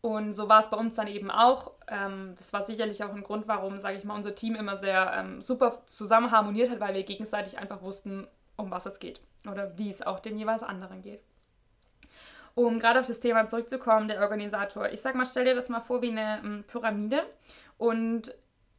[0.00, 1.70] Und so war es bei uns dann eben auch.
[1.86, 5.12] Ähm, das war sicherlich auch ein Grund, warum, sage ich mal, unser Team immer sehr
[5.16, 9.76] ähm, super zusammen harmoniert hat, weil wir gegenseitig einfach wussten, um was es geht oder
[9.78, 11.20] wie es auch dem jeweils anderen geht
[12.54, 14.90] um gerade auf das Thema zurückzukommen, der Organisator.
[14.90, 17.24] Ich sag mal, stell dir das mal vor wie eine um, ähm, Pyramide
[17.78, 18.34] und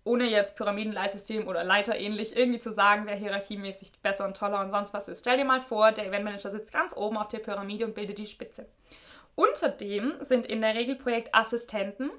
[0.06, 4.71] ohne jetzt Pyramidenleitsystem oder Leiter ähnlich irgendwie zu sagen, wer hierarchiemäßig besser und toller und
[4.71, 5.21] sonst was ist.
[5.21, 8.28] Stell dir mal vor, der Eventmanager sitzt ganz oben auf der Pyramide und bildet die
[8.28, 8.67] Spitze.
[9.36, 12.12] Unter dem sind in der Regel Projektassistenten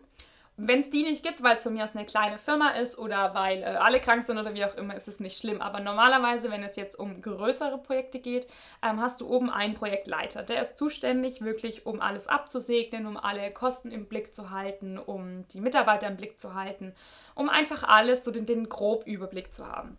[0.57, 3.35] wenn es die nicht gibt, weil es von mir aus eine kleine Firma ist oder
[3.35, 5.61] weil äh, alle krank sind oder wie auch immer, ist es nicht schlimm.
[5.61, 8.47] Aber normalerweise, wenn es jetzt um größere Projekte geht,
[8.81, 10.45] ähm, hast du oben einen Projektleiter.
[10.45, 15.47] Der ist zuständig wirklich, um alles abzusegnen, um alle Kosten im Blick zu halten, um
[15.49, 16.95] die Mitarbeiter im Blick zu halten,
[17.35, 19.97] um einfach alles, so den, den Grobüberblick zu haben.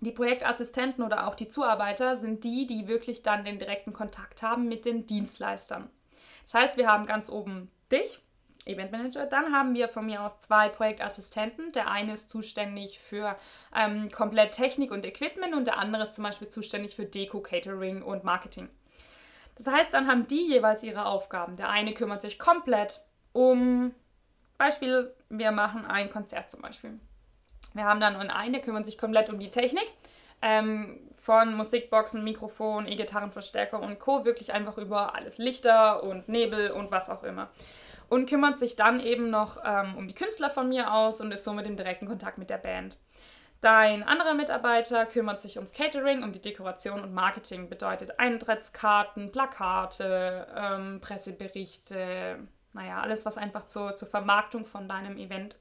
[0.00, 4.68] Die Projektassistenten oder auch die Zuarbeiter sind die, die wirklich dann den direkten Kontakt haben
[4.68, 5.88] mit den Dienstleistern.
[6.42, 8.20] Das heißt, wir haben ganz oben dich,
[8.68, 9.26] Eventmanager.
[9.26, 11.72] Dann haben wir von mir aus zwei Projektassistenten.
[11.72, 13.36] Der eine ist zuständig für
[13.74, 18.02] ähm, komplett Technik und Equipment und der andere ist zum Beispiel zuständig für Deko, Catering
[18.02, 18.68] und Marketing.
[19.56, 21.56] Das heißt, dann haben die jeweils ihre Aufgaben.
[21.56, 23.00] Der eine kümmert sich komplett
[23.32, 23.92] um,
[24.56, 26.98] Beispiel, wir machen ein Konzert zum Beispiel.
[27.74, 29.86] Wir haben dann einen, der kümmert sich komplett um die Technik.
[30.40, 34.24] Ähm, von Musikboxen, Mikrofon, E-Gitarrenverstärker und Co.
[34.24, 37.50] Wirklich einfach über alles Lichter und Nebel und was auch immer
[38.08, 41.44] und kümmert sich dann eben noch ähm, um die Künstler von mir aus und ist
[41.44, 42.96] somit in direkten Kontakt mit der Band.
[43.60, 50.46] Dein anderer Mitarbeiter kümmert sich ums Catering, um die Dekoration und Marketing, bedeutet Eintrittskarten, Plakate,
[50.56, 52.38] ähm, Presseberichte,
[52.72, 55.56] naja, alles, was einfach zur, zur Vermarktung von deinem Event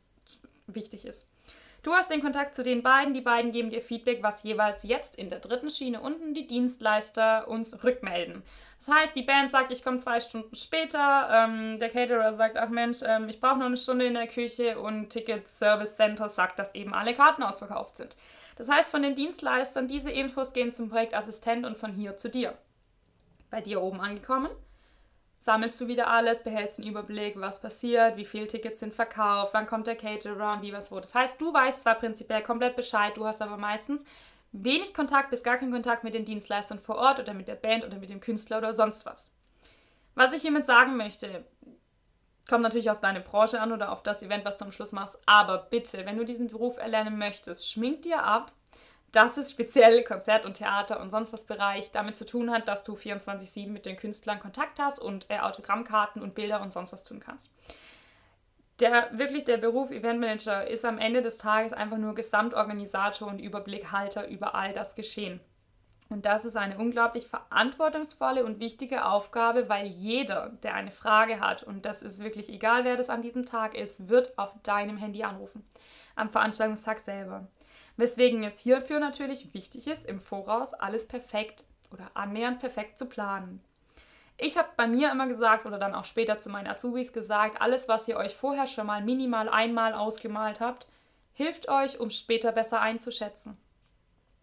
[0.68, 1.28] wichtig ist.
[1.82, 5.16] Du hast den Kontakt zu den beiden, die beiden geben dir Feedback, was jeweils jetzt
[5.16, 8.44] in der dritten Schiene unten die Dienstleister uns rückmelden.
[8.78, 12.70] Das heißt, die Band sagt, ich komme zwei Stunden später, ähm, der Caterer sagt, ach
[12.70, 16.60] Mensch, ähm, ich brauche noch eine Stunde in der Küche und Ticket Service Center sagt,
[16.60, 18.16] dass eben alle Karten ausverkauft sind.
[18.56, 22.58] Das heißt, von den Dienstleistern, diese Infos gehen zum Projektassistent und von hier zu dir.
[23.50, 24.50] Bei dir oben angekommen
[25.40, 29.68] sammelst du wieder alles, behältst einen Überblick, was passiert, wie viele Tickets sind verkauft, wann
[29.68, 31.00] kommt der Caterer und wie was wo.
[31.00, 34.04] Das heißt, du weißt zwar prinzipiell komplett Bescheid, du hast aber meistens
[34.52, 37.86] wenig Kontakt bis gar keinen Kontakt mit den Dienstleistern vor Ort oder mit der Band
[37.86, 39.34] oder mit dem Künstler oder sonst was.
[40.16, 41.46] Was ich hiermit sagen möchte,
[42.48, 45.22] kommt natürlich auf deine Branche an oder auf das Event, was du am Schluss machst,
[45.26, 48.52] aber bitte, wenn du diesen Beruf erlernen möchtest, schmink dir ab,
[49.12, 52.84] dass es speziell Konzert und Theater und sonst was Bereich damit zu tun hat, dass
[52.84, 57.04] du 24-7 mit den Künstlern Kontakt hast und äh, Autogrammkarten und Bilder und sonst was
[57.04, 57.54] tun kannst.
[58.80, 64.28] Der wirklich der Beruf Eventmanager ist am Ende des Tages einfach nur Gesamtorganisator und Überblickhalter
[64.28, 65.40] über all das Geschehen.
[66.10, 71.64] Und das ist eine unglaublich verantwortungsvolle und wichtige Aufgabe, weil jeder, der eine Frage hat,
[71.64, 75.24] und das ist wirklich egal, wer das an diesem Tag ist, wird auf deinem Handy
[75.24, 75.68] anrufen.
[76.16, 77.48] Am Veranstaltungstag selber.
[77.98, 83.62] Weswegen es hierfür natürlich wichtig ist, im Voraus alles perfekt oder annähernd perfekt zu planen.
[84.40, 87.88] Ich habe bei mir immer gesagt oder dann auch später zu meinen Azubis gesagt, alles,
[87.88, 90.88] was ihr euch vorher schon mal minimal einmal ausgemalt habt,
[91.34, 93.58] hilft euch, um später besser einzuschätzen.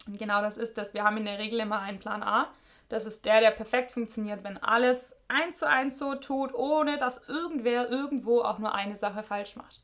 [0.05, 0.93] Und genau das ist das.
[0.93, 2.49] Wir haben in der Regel immer einen Plan A.
[2.89, 7.27] Das ist der, der perfekt funktioniert, wenn alles eins zu eins so tut, ohne dass
[7.27, 9.81] irgendwer irgendwo auch nur eine Sache falsch macht.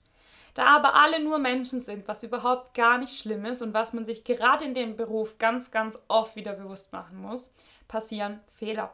[0.54, 4.04] Da aber alle nur Menschen sind, was überhaupt gar nicht schlimm ist und was man
[4.04, 7.54] sich gerade in dem Beruf ganz, ganz oft wieder bewusst machen muss,
[7.88, 8.94] passieren Fehler.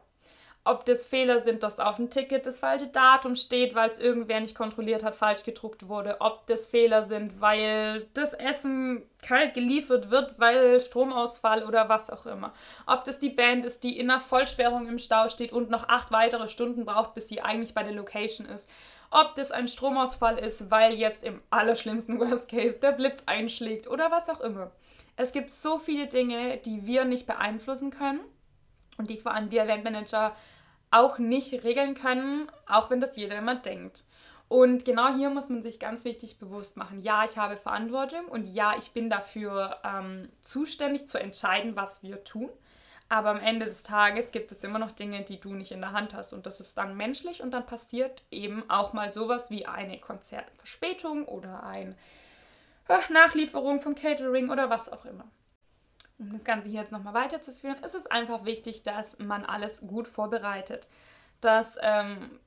[0.67, 4.39] Ob das Fehler sind, dass auf dem Ticket das falsche Datum steht, weil es irgendwer
[4.39, 6.17] nicht kontrolliert hat, falsch gedruckt wurde.
[6.19, 12.25] Ob das Fehler sind, weil das Essen kalt geliefert wird, weil Stromausfall oder was auch
[12.25, 12.53] immer.
[12.85, 16.11] Ob das die Band ist, die in einer Vollsperrung im Stau steht und noch acht
[16.11, 18.69] weitere Stunden braucht, bis sie eigentlich bei der Location ist
[19.09, 24.11] ob das ein Stromausfall ist, weil jetzt im allerschlimmsten Worst Case der Blitz einschlägt oder
[24.11, 24.71] was auch immer.
[25.15, 28.19] Es gibt so viele Dinge, die wir nicht beeinflussen können
[28.97, 30.35] und die vor allem wir Eventmanager
[30.91, 34.03] auch nicht regeln können, auch wenn das jeder immer denkt.
[34.49, 38.45] Und genau hier muss man sich ganz wichtig bewusst machen, ja, ich habe Verantwortung und
[38.45, 42.49] ja, ich bin dafür ähm, zuständig zu entscheiden, was wir tun.
[43.09, 45.93] Aber am Ende des Tages gibt es immer noch Dinge, die du nicht in der
[45.93, 46.33] Hand hast.
[46.33, 51.25] Und das ist dann menschlich und dann passiert eben auch mal sowas wie eine Konzertverspätung
[51.25, 51.95] oder eine
[52.89, 55.25] äh, Nachlieferung vom Catering oder was auch immer.
[56.19, 60.07] Um das Ganze hier jetzt nochmal weiterzuführen, ist es einfach wichtig, dass man alles gut
[60.07, 60.87] vorbereitet.
[61.41, 62.39] Das ähm,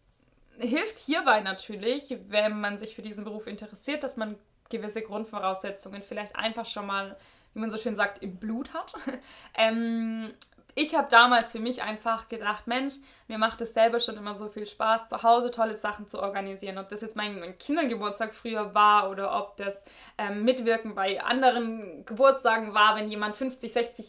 [0.58, 4.36] hilft hierbei natürlich, wenn man sich für diesen Beruf interessiert, dass man
[4.68, 7.16] gewisse Grundvoraussetzungen vielleicht einfach schon mal
[7.54, 8.94] wie man so schön sagt, im Blut hat.
[9.54, 10.32] ähm,
[10.74, 12.94] ich habe damals für mich einfach gedacht, Mensch,
[13.28, 16.78] mir macht es selber schon immer so viel Spaß, zu Hause tolle Sachen zu organisieren.
[16.78, 19.74] Ob das jetzt mein, Kindergeburtstag früher war oder ob das
[20.18, 24.06] ähm, Mitwirken bei anderen Geburtstagen war, wenn jemand 50, 60,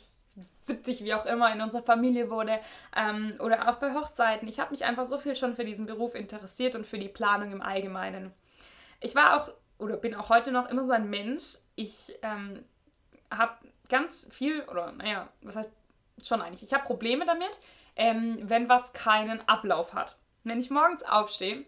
[0.67, 2.59] 70, wie auch immer, in unserer Familie wurde
[2.95, 4.47] ähm, oder auch bei Hochzeiten.
[4.47, 7.51] Ich habe mich einfach so viel schon für diesen Beruf interessiert und für die Planung
[7.51, 8.31] im Allgemeinen.
[8.99, 9.49] Ich war auch
[9.81, 11.57] oder bin auch heute noch immer so ein Mensch.
[11.75, 12.63] Ich ähm,
[13.31, 13.53] habe
[13.89, 15.71] ganz viel, oder naja, was heißt
[16.27, 17.59] schon eigentlich, ich habe Probleme damit,
[17.95, 20.17] ähm, wenn was keinen Ablauf hat.
[20.43, 21.65] Wenn ich morgens aufstehe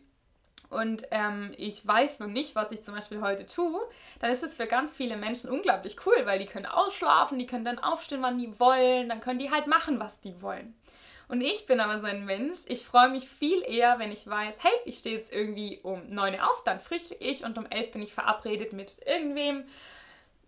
[0.70, 3.80] und ähm, ich weiß noch nicht, was ich zum Beispiel heute tue,
[4.20, 7.66] dann ist es für ganz viele Menschen unglaublich cool, weil die können ausschlafen, die können
[7.66, 10.76] dann aufstehen, wann die wollen, dann können die halt machen, was die wollen.
[11.28, 14.60] Und ich bin aber so ein Mensch, ich freue mich viel eher, wenn ich weiß,
[14.62, 17.92] hey, ich stehe jetzt irgendwie um 9 Uhr auf, dann frühstücke ich und um 11
[17.92, 19.64] bin ich verabredet mit irgendwem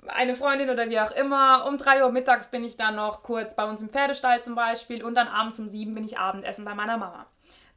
[0.07, 1.65] eine Freundin oder wie auch immer.
[1.65, 5.03] Um 3 Uhr mittags bin ich dann noch kurz bei uns im Pferdestall zum Beispiel
[5.03, 7.25] und dann abends um 7 bin ich Abendessen bei meiner Mama.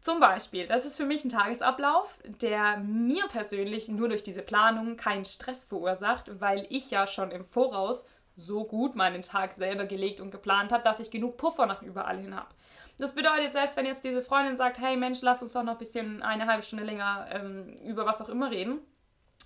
[0.00, 4.96] Zum Beispiel, das ist für mich ein Tagesablauf, der mir persönlich nur durch diese Planung
[4.96, 10.20] keinen Stress verursacht, weil ich ja schon im Voraus so gut meinen Tag selber gelegt
[10.20, 12.48] und geplant habe, dass ich genug Puffer nach überall hin habe.
[12.98, 15.78] Das bedeutet, selbst wenn jetzt diese Freundin sagt, hey Mensch, lass uns doch noch ein
[15.78, 18.80] bisschen eine halbe Stunde länger ähm, über was auch immer reden,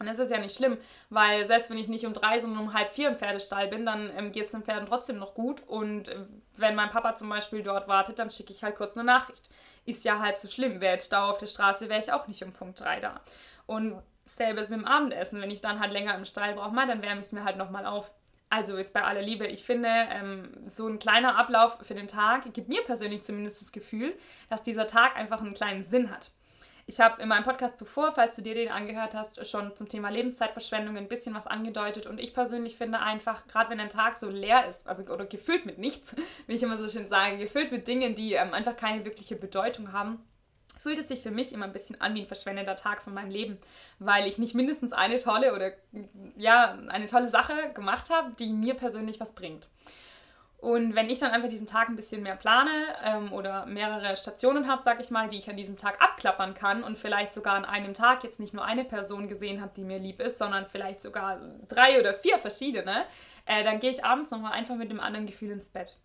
[0.02, 0.78] dann ist es ja nicht schlimm,
[1.10, 4.10] weil selbst wenn ich nicht um drei, sondern um halb vier im Pferdestall bin, dann
[4.16, 5.62] ähm, geht es den Pferden trotzdem noch gut.
[5.68, 9.04] Und äh, wenn mein Papa zum Beispiel dort wartet, dann schicke ich halt kurz eine
[9.04, 9.48] Nachricht.
[9.84, 10.80] Ist ja halb so schlimm.
[10.80, 13.20] Wäre jetzt Stau auf der Straße, wäre ich auch nicht um Punkt drei da.
[13.66, 15.40] Und dasselbe ist mit dem Abendessen.
[15.40, 17.86] Wenn ich dann halt länger im Stall brauche, dann wärme ich es mir halt nochmal
[17.86, 18.10] auf.
[18.50, 22.52] Also jetzt bei aller Liebe, ich finde, ähm, so ein kleiner Ablauf für den Tag
[22.52, 24.14] gibt mir persönlich zumindest das Gefühl,
[24.50, 26.32] dass dieser Tag einfach einen kleinen Sinn hat.
[26.86, 30.08] Ich habe in meinem Podcast zuvor, falls du dir den angehört hast, schon zum Thema
[30.08, 32.06] Lebenszeitverschwendung ein bisschen was angedeutet.
[32.06, 35.64] Und ich persönlich finde einfach, gerade wenn ein Tag so leer ist, also oder gefüllt
[35.64, 36.16] mit nichts,
[36.46, 39.92] wie ich immer so schön sage, gefüllt mit Dingen, die ähm, einfach keine wirkliche Bedeutung
[39.92, 40.24] haben,
[40.80, 43.30] fühlt es sich für mich immer ein bisschen an wie ein verschwendeter Tag von meinem
[43.30, 43.58] Leben,
[44.00, 45.70] weil ich nicht mindestens eine tolle oder
[46.36, 49.68] ja, eine tolle Sache gemacht habe, die mir persönlich was bringt.
[50.62, 52.70] Und wenn ich dann einfach diesen Tag ein bisschen mehr plane
[53.02, 56.84] ähm, oder mehrere Stationen habe, sag ich mal, die ich an diesem Tag abklappern kann
[56.84, 59.98] und vielleicht sogar an einem Tag jetzt nicht nur eine Person gesehen habe, die mir
[59.98, 63.06] lieb ist, sondern vielleicht sogar drei oder vier verschiedene,
[63.44, 65.96] äh, dann gehe ich abends nochmal einfach mit einem anderen Gefühl ins Bett.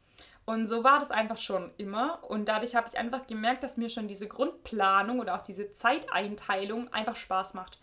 [0.45, 2.23] Und so war das einfach schon immer.
[2.27, 6.91] Und dadurch habe ich einfach gemerkt, dass mir schon diese Grundplanung oder auch diese Zeiteinteilung
[6.91, 7.77] einfach Spaß macht.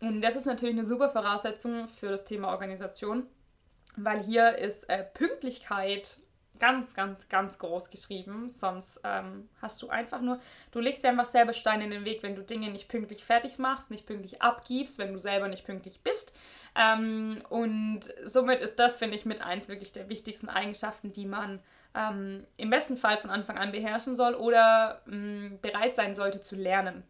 [0.00, 3.26] Und das ist natürlich eine super Voraussetzung für das Thema Organisation
[3.96, 6.20] weil hier ist äh, Pünktlichkeit
[6.58, 8.50] ganz, ganz, ganz groß geschrieben.
[8.50, 10.40] Sonst ähm, hast du einfach nur,
[10.72, 13.58] du legst ja einfach selber Steine in den Weg, wenn du Dinge nicht pünktlich fertig
[13.58, 16.34] machst, nicht pünktlich abgibst, wenn du selber nicht pünktlich bist.
[16.74, 21.60] Ähm, und somit ist das, finde ich, mit eins wirklich der wichtigsten Eigenschaften, die man
[21.94, 26.40] ähm, im besten Fall von Anfang an beherrschen soll oder mh, mm, bereit sein sollte
[26.40, 27.02] zu lernen.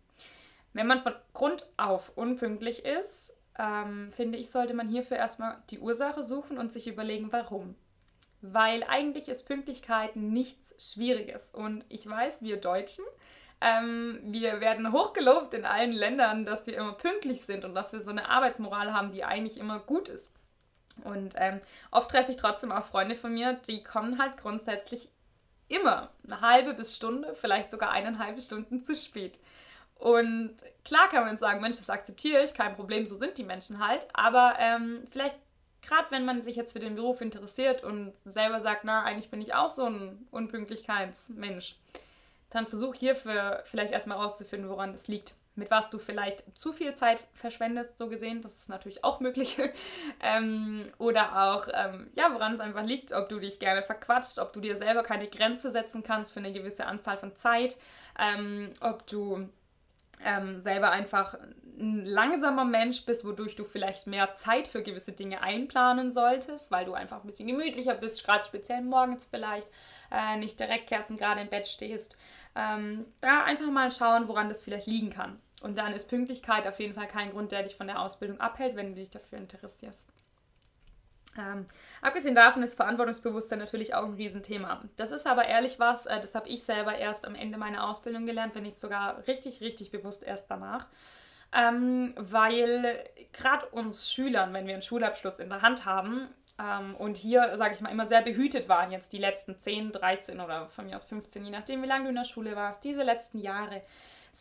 [0.72, 5.79] Wenn man von Grund auf unpünktlich ist, ähm, finde ich, sollte man hierfür erstmal die
[5.79, 7.75] Ursache suchen und sich überlegen, warum.
[8.42, 11.51] Weil eigentlich ist Pünktlichkeit nichts Schwieriges.
[11.51, 13.05] Und ich weiß, wir Deutschen,
[13.61, 18.01] ähm, wir werden hochgelobt in allen Ländern, dass wir immer pünktlich sind und dass wir
[18.01, 20.35] so eine Arbeitsmoral haben, die eigentlich immer gut ist.
[21.05, 25.11] Und ähm, oft treffe ich trotzdem auch Freunde von mir, die kommen halt grundsätzlich
[25.69, 29.38] immer eine halbe bis Stunde, vielleicht sogar eineinhalb Stunden zu spät.
[29.98, 33.85] Und klar kann man sagen, Mensch, das akzeptiere ich, kein Problem, so sind die Menschen
[33.85, 34.06] halt.
[34.12, 35.37] Aber ähm, vielleicht,
[35.82, 39.40] gerade wenn man sich jetzt für den Beruf interessiert und selber sagt, na, eigentlich bin
[39.40, 41.76] ich auch so ein Unpünktlichkeitsmensch,
[42.50, 45.35] dann versuch hierfür vielleicht erstmal rauszufinden, woran das liegt.
[45.59, 49.56] Mit was du vielleicht zu viel Zeit verschwendest, so gesehen, das ist natürlich auch möglich.
[50.22, 54.52] ähm, oder auch, ähm, ja, woran es einfach liegt, ob du dich gerne verquatscht, ob
[54.52, 57.78] du dir selber keine Grenze setzen kannst für eine gewisse Anzahl von Zeit,
[58.18, 59.48] ähm, ob du
[60.24, 61.37] ähm, selber einfach
[61.79, 66.87] ein langsamer Mensch bist, wodurch du vielleicht mehr Zeit für gewisse Dinge einplanen solltest, weil
[66.87, 69.68] du einfach ein bisschen gemütlicher bist, gerade speziell morgens vielleicht,
[70.11, 72.16] äh, nicht direkt Kerzen gerade im Bett stehst.
[72.55, 75.38] Ähm, da einfach mal schauen, woran das vielleicht liegen kann.
[75.62, 78.76] Und dann ist Pünktlichkeit auf jeden Fall kein Grund, der dich von der Ausbildung abhält,
[78.76, 80.15] wenn du dich dafür interessierst.
[81.38, 81.66] Ähm,
[82.03, 84.83] abgesehen davon ist Verantwortungsbewusstsein natürlich auch ein Riesenthema.
[84.96, 88.27] Das ist aber ehrlich was, äh, das habe ich selber erst am Ende meiner Ausbildung
[88.27, 90.87] gelernt, wenn nicht sogar richtig, richtig bewusst erst danach.
[91.53, 92.99] Ähm, weil
[93.33, 97.75] gerade uns Schülern, wenn wir einen Schulabschluss in der Hand haben ähm, und hier, sage
[97.75, 101.05] ich mal, immer sehr behütet waren, jetzt die letzten 10, 13 oder von mir aus
[101.05, 103.83] 15, je nachdem, wie lange du in der Schule warst, diese letzten Jahre,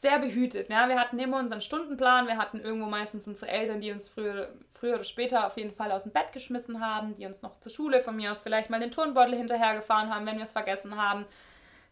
[0.02, 0.70] sehr behütet.
[0.70, 0.90] Ja?
[0.90, 4.96] Wir hatten immer unseren Stundenplan, wir hatten irgendwo meistens unsere Eltern, die uns früher, früher
[4.96, 8.02] oder später auf jeden Fall aus dem Bett geschmissen haben, die uns noch zur Schule
[8.02, 11.26] von mir aus vielleicht mal den Turnbeutel hinterhergefahren haben, wenn wir es vergessen haben,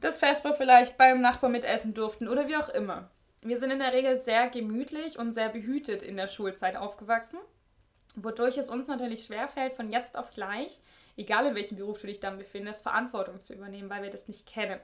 [0.01, 3.09] das Vesper vielleicht beim Nachbar mitessen durften oder wie auch immer.
[3.41, 7.39] Wir sind in der Regel sehr gemütlich und sehr behütet in der Schulzeit aufgewachsen,
[8.15, 10.81] wodurch es uns natürlich schwerfällt, von jetzt auf gleich,
[11.15, 14.45] egal in welchem Beruf du dich dann befindest, Verantwortung zu übernehmen, weil wir das nicht
[14.45, 14.79] kennen.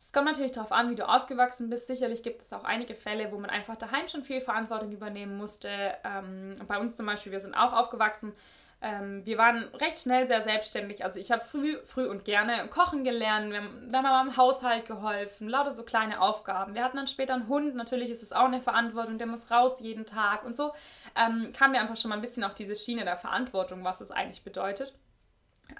[0.00, 1.86] Es kommt natürlich darauf an, wie du aufgewachsen bist.
[1.86, 5.68] Sicherlich gibt es auch einige Fälle, wo man einfach daheim schon viel Verantwortung übernehmen musste.
[6.04, 8.32] Ähm, bei uns zum Beispiel, wir sind auch aufgewachsen.
[8.80, 11.02] Ähm, wir waren recht schnell sehr selbstständig.
[11.04, 13.50] Also ich habe früh, früh und gerne kochen gelernt.
[13.50, 16.74] Wir haben dann mal im Haushalt geholfen, lauter so kleine Aufgaben.
[16.74, 17.74] Wir hatten dann später einen Hund.
[17.74, 20.44] Natürlich ist es auch eine Verantwortung, der muss raus jeden Tag.
[20.44, 20.72] Und so
[21.16, 24.12] ähm, kamen wir einfach schon mal ein bisschen auf diese Schiene der Verantwortung, was es
[24.12, 24.94] eigentlich bedeutet.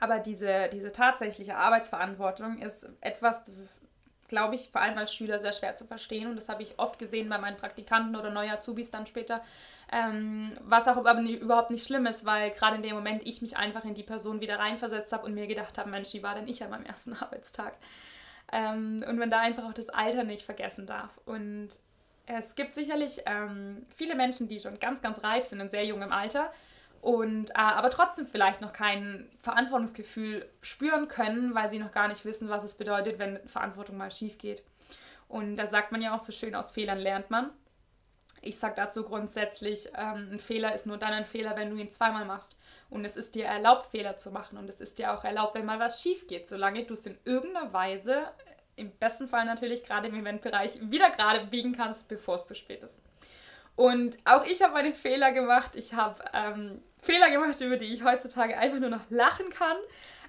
[0.01, 3.89] Aber diese, diese tatsächliche Arbeitsverantwortung ist etwas, das ist
[4.29, 6.29] glaube ich, vor allem als Schüler sehr schwer zu verstehen.
[6.29, 9.43] Und das habe ich oft gesehen bei meinen Praktikanten oder neuen Azubis dann später.
[9.91, 13.85] Ähm, was auch überhaupt nicht schlimm ist, weil gerade in dem Moment ich mich einfach
[13.85, 16.63] in die Person wieder reinversetzt habe und mir gedacht habe, Mensch, wie war denn ich
[16.63, 17.75] an meinem ersten Arbeitstag?
[18.53, 21.11] Ähm, und man da einfach auch das Alter nicht vergessen darf.
[21.25, 21.71] Und
[22.27, 26.13] es gibt sicherlich ähm, viele Menschen, die schon ganz, ganz reif sind in sehr jungem
[26.13, 26.53] Alter
[27.01, 32.25] und äh, aber trotzdem vielleicht noch kein Verantwortungsgefühl spüren können, weil sie noch gar nicht
[32.25, 34.63] wissen, was es bedeutet, wenn Verantwortung mal schief geht.
[35.29, 37.51] Und da sagt man ja auch so schön, aus Fehlern lernt man.
[38.41, 41.91] Ich sage dazu grundsätzlich, ähm, ein Fehler ist nur dann ein Fehler, wenn du ihn
[41.91, 42.57] zweimal machst.
[42.89, 44.59] Und es ist dir erlaubt, Fehler zu machen.
[44.59, 47.19] Und es ist dir auch erlaubt, wenn mal was schief geht, solange du es in
[47.25, 48.31] irgendeiner Weise,
[48.77, 52.83] im besten Fall natürlich gerade im Eventbereich, wieder gerade biegen kannst, bevor es zu spät
[52.83, 53.03] ist.
[53.75, 55.77] Und auch ich habe meine Fehler gemacht.
[55.77, 59.77] Ich habe ähm, Fehler gemacht, über die ich heutzutage einfach nur noch lachen kann,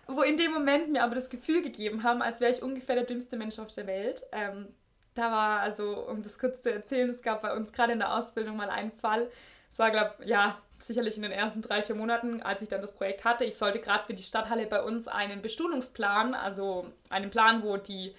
[0.08, 3.06] wo in dem Moment mir aber das Gefühl gegeben haben, als wäre ich ungefähr der
[3.06, 4.24] dümmste Mensch auf der Welt.
[4.32, 4.68] Ähm,
[5.14, 8.16] da war, also um das kurz zu erzählen, es gab bei uns gerade in der
[8.16, 9.30] Ausbildung mal einen Fall.
[9.72, 12.82] Es war, glaube ich, ja, sicherlich in den ersten drei, vier Monaten, als ich dann
[12.82, 13.44] das Projekt hatte.
[13.44, 18.16] Ich sollte gerade für die Stadthalle bei uns einen Bestuhlungsplan, also einen Plan, wo die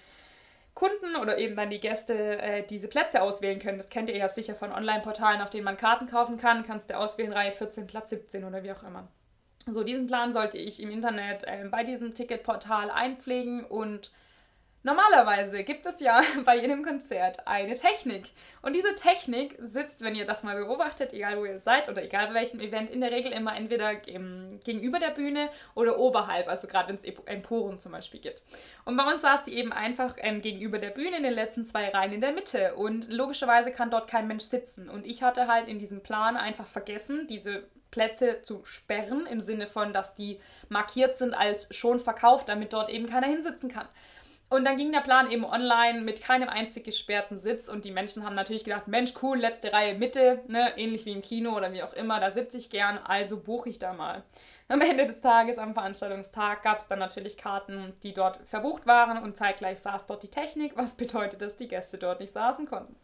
[0.73, 3.77] Kunden oder eben dann die Gäste äh, diese Plätze auswählen können.
[3.77, 6.63] Das kennt ihr ja sicher von Online-Portalen, auf denen man Karten kaufen kann.
[6.63, 9.07] Kannst du auswählen, Reihe 14, Platz 17 oder wie auch immer.
[9.67, 14.11] So, diesen Plan sollte ich im Internet äh, bei diesem Ticketportal einpflegen und
[14.83, 18.31] Normalerweise gibt es ja bei jedem Konzert eine Technik.
[18.63, 22.27] Und diese Technik sitzt, wenn ihr das mal beobachtet, egal wo ihr seid oder egal
[22.27, 26.67] bei welchem Event, in der Regel immer entweder im, gegenüber der Bühne oder oberhalb, also
[26.67, 28.41] gerade wenn es Emporen zum Beispiel gibt.
[28.83, 31.89] Und bei uns saß die eben einfach ähm, gegenüber der Bühne in den letzten zwei
[31.89, 32.73] Reihen in der Mitte.
[32.75, 34.89] Und logischerweise kann dort kein Mensch sitzen.
[34.89, 39.67] Und ich hatte halt in diesem Plan einfach vergessen, diese Plätze zu sperren, im Sinne
[39.67, 43.87] von, dass die markiert sind als schon verkauft, damit dort eben keiner hinsitzen kann.
[44.51, 48.25] Und dann ging der Plan eben online mit keinem einzig gesperrten Sitz und die Menschen
[48.25, 51.81] haben natürlich gedacht, Mensch, cool, letzte Reihe Mitte, ne, ähnlich wie im Kino oder wie
[51.83, 54.23] auch immer, da sitze ich gern, also buche ich da mal.
[54.67, 59.23] Am Ende des Tages, am Veranstaltungstag, gab es dann natürlich Karten, die dort verbucht waren
[59.23, 62.97] und zeitgleich saß dort die Technik, was bedeutet, dass die Gäste dort nicht saßen konnten.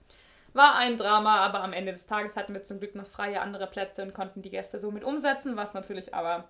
[0.52, 3.68] War ein Drama, aber am Ende des Tages hatten wir zum Glück noch freie andere
[3.68, 6.50] Plätze und konnten die Gäste somit umsetzen, was natürlich aber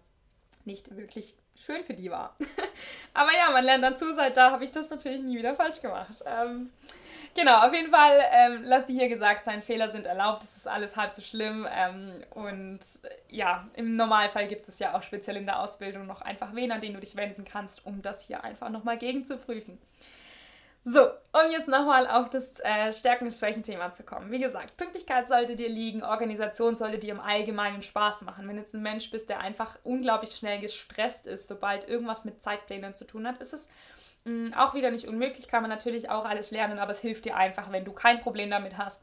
[0.65, 2.35] nicht wirklich schön für die war.
[3.13, 6.23] Aber ja, man lernt dazu, seit da habe ich das natürlich nie wieder falsch gemacht.
[6.25, 6.69] Ähm,
[7.35, 10.67] genau, auf jeden Fall, ähm, lass dir hier gesagt sein, Fehler sind erlaubt, das ist
[10.67, 11.67] alles halb so schlimm.
[11.71, 12.79] Ähm, und
[13.29, 16.81] ja, im Normalfall gibt es ja auch speziell in der Ausbildung noch einfach wen, an
[16.81, 19.77] den du dich wenden kannst, um das hier einfach nochmal gegenzuprüfen.
[20.89, 21.01] So,
[21.33, 24.31] um jetzt nochmal auf das äh, Stärken- und Schwächen-Thema zu kommen.
[24.31, 28.47] Wie gesagt, Pünktlichkeit sollte dir liegen, Organisation sollte dir im Allgemeinen Spaß machen.
[28.47, 32.95] Wenn jetzt ein Mensch bist, der einfach unglaublich schnell gestresst ist, sobald irgendwas mit Zeitplänen
[32.95, 33.67] zu tun hat, ist es
[34.23, 37.25] mh, mm, auch wieder nicht unmöglich, kann man natürlich auch alles lernen, aber es hilft
[37.25, 39.01] dir einfach, wenn du kein Problem damit hast,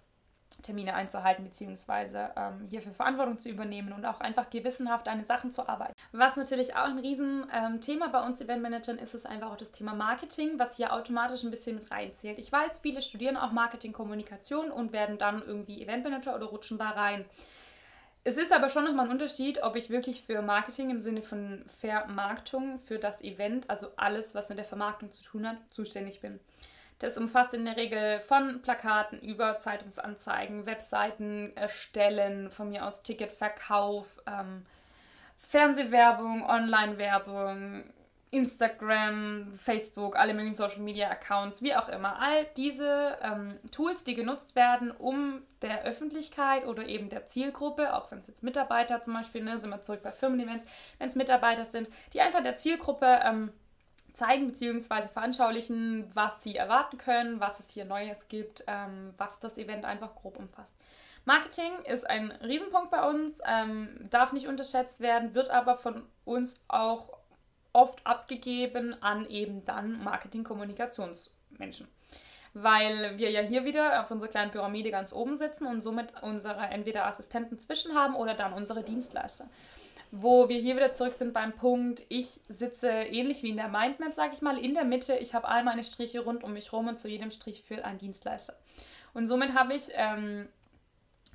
[0.64, 5.68] Termine einzuhalten, beziehungsweise ähm, hierfür Verantwortung zu übernehmen und auch einfach gewissenhaft deine Sachen zu
[5.68, 5.94] arbeiten.
[6.12, 9.94] Was natürlich auch ein Riesenthema ähm, bei uns Eventmanagern ist, ist einfach auch das Thema
[9.94, 12.38] Marketing, was hier automatisch ein bisschen mit reinzählt.
[12.38, 17.24] Ich weiß, viele studieren auch Marketing-Kommunikation und werden dann irgendwie Eventmanager oder rutschen da rein.
[18.26, 21.62] Es ist aber schon nochmal ein Unterschied, ob ich wirklich für Marketing im Sinne von
[21.78, 26.40] Vermarktung für das Event, also alles, was mit der Vermarktung zu tun hat, zuständig bin.
[27.04, 34.06] Das umfasst in der Regel von Plakaten über Zeitungsanzeigen, Webseiten erstellen, von mir aus Ticketverkauf,
[34.26, 34.64] ähm,
[35.38, 37.84] Fernsehwerbung, Online-Werbung,
[38.30, 42.18] Instagram, Facebook, alle möglichen Social Media Accounts, wie auch immer.
[42.18, 48.10] All diese ähm, Tools, die genutzt werden, um der Öffentlichkeit oder eben der Zielgruppe, auch
[48.10, 50.64] wenn es jetzt Mitarbeiter zum Beispiel, ne, sind wir zurück bei Firmen-Events,
[50.98, 53.52] wenn es Mitarbeiter sind, die einfach der Zielgruppe ähm,
[54.14, 55.08] zeigen bzw.
[55.08, 60.14] veranschaulichen, was sie erwarten können, was es hier Neues gibt, ähm, was das Event einfach
[60.14, 60.74] grob umfasst.
[61.26, 66.62] Marketing ist ein Riesenpunkt bei uns, ähm, darf nicht unterschätzt werden, wird aber von uns
[66.68, 67.18] auch
[67.72, 71.88] oft abgegeben an eben dann Marketing-Kommunikationsmenschen.
[72.52, 76.60] Weil wir ja hier wieder auf unserer kleinen Pyramide ganz oben sitzen und somit unsere
[76.66, 79.48] entweder Assistenten zwischen haben oder dann unsere Dienstleister
[80.16, 84.12] wo wir hier wieder zurück sind beim Punkt, ich sitze ähnlich wie in der Mindmap,
[84.12, 85.16] sage ich mal, in der Mitte.
[85.16, 87.98] Ich habe all meine Striche rund um mich rum und zu jedem Strich führt ein
[87.98, 88.54] Dienstleister.
[89.12, 90.48] Und somit habe ich ähm,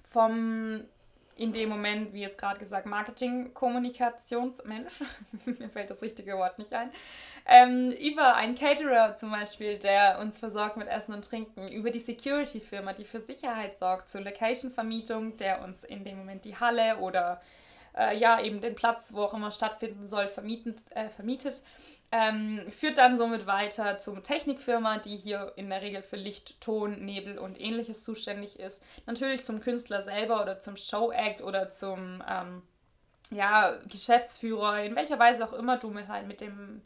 [0.09, 0.79] vom,
[1.35, 5.03] in dem Moment, wie jetzt gerade gesagt, Marketing-Kommunikationsmensch,
[5.45, 6.89] mir fällt das richtige Wort nicht ein,
[7.47, 11.99] ähm, über einen Caterer zum Beispiel, der uns versorgt mit Essen und Trinken, über die
[11.99, 17.41] Security-Firma, die für Sicherheit sorgt, zur Location-Vermietung, der uns in dem Moment die Halle oder
[17.99, 21.63] äh, ja eben den Platz, wo auch immer stattfinden soll, vermietet, äh, vermietet.
[22.11, 27.05] Ähm, führt dann somit weiter zur Technikfirma, die hier in der Regel für Licht, Ton,
[27.05, 28.83] Nebel und ähnliches zuständig ist.
[29.05, 32.63] Natürlich zum Künstler selber oder zum Show-Act oder zum ähm,
[33.29, 36.81] ja, Geschäftsführer, in welcher Weise auch immer du mit, halt mit, dem,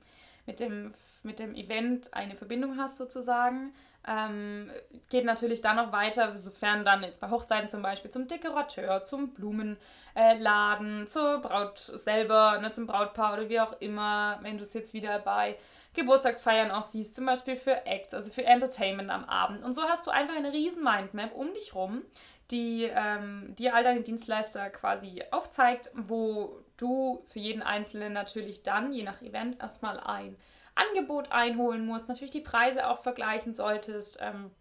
[0.45, 0.93] mit, dem,
[1.23, 3.73] mit dem Event eine Verbindung hast sozusagen.
[4.05, 4.69] Ähm,
[5.09, 9.33] geht natürlich dann noch weiter, sofern dann jetzt bei Hochzeiten zum Beispiel zum Dekorateur, zum
[9.33, 14.73] Blumenladen, äh, zur Braut selber, ne, zum Brautpaar oder wie auch immer, wenn du es
[14.73, 15.57] jetzt wieder bei
[15.93, 19.63] Geburtstagsfeiern auch siehst, zum Beispiel für Acts, also für Entertainment am Abend.
[19.63, 22.01] Und so hast du einfach eine riesen Mindmap um dich rum,
[22.51, 28.91] die ähm, dir all deine Dienstleister quasi aufzeigt, wo du für jeden Einzelnen natürlich dann,
[28.91, 30.35] je nach Event, erstmal ein
[30.75, 34.19] Angebot einholen musst, natürlich die Preise auch vergleichen solltest.
[34.21, 34.51] Ähm,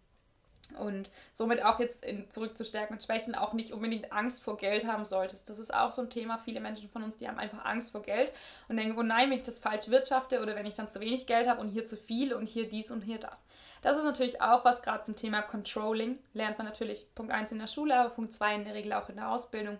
[0.79, 4.57] und somit auch jetzt in, zurück zu Stärken und Schwächen auch nicht unbedingt Angst vor
[4.57, 5.49] Geld haben solltest.
[5.49, 6.39] Das ist auch so ein Thema.
[6.39, 8.31] Viele Menschen von uns, die haben einfach Angst vor Geld
[8.67, 11.27] und denken, oh nein, wenn ich das falsch wirtschafte oder wenn ich dann zu wenig
[11.27, 13.43] Geld habe und hier zu viel und hier dies und hier das.
[13.81, 16.17] Das ist natürlich auch was gerade zum Thema Controlling.
[16.33, 19.09] Lernt man natürlich Punkt 1 in der Schule, aber Punkt 2 in der Regel auch
[19.09, 19.77] in der Ausbildung.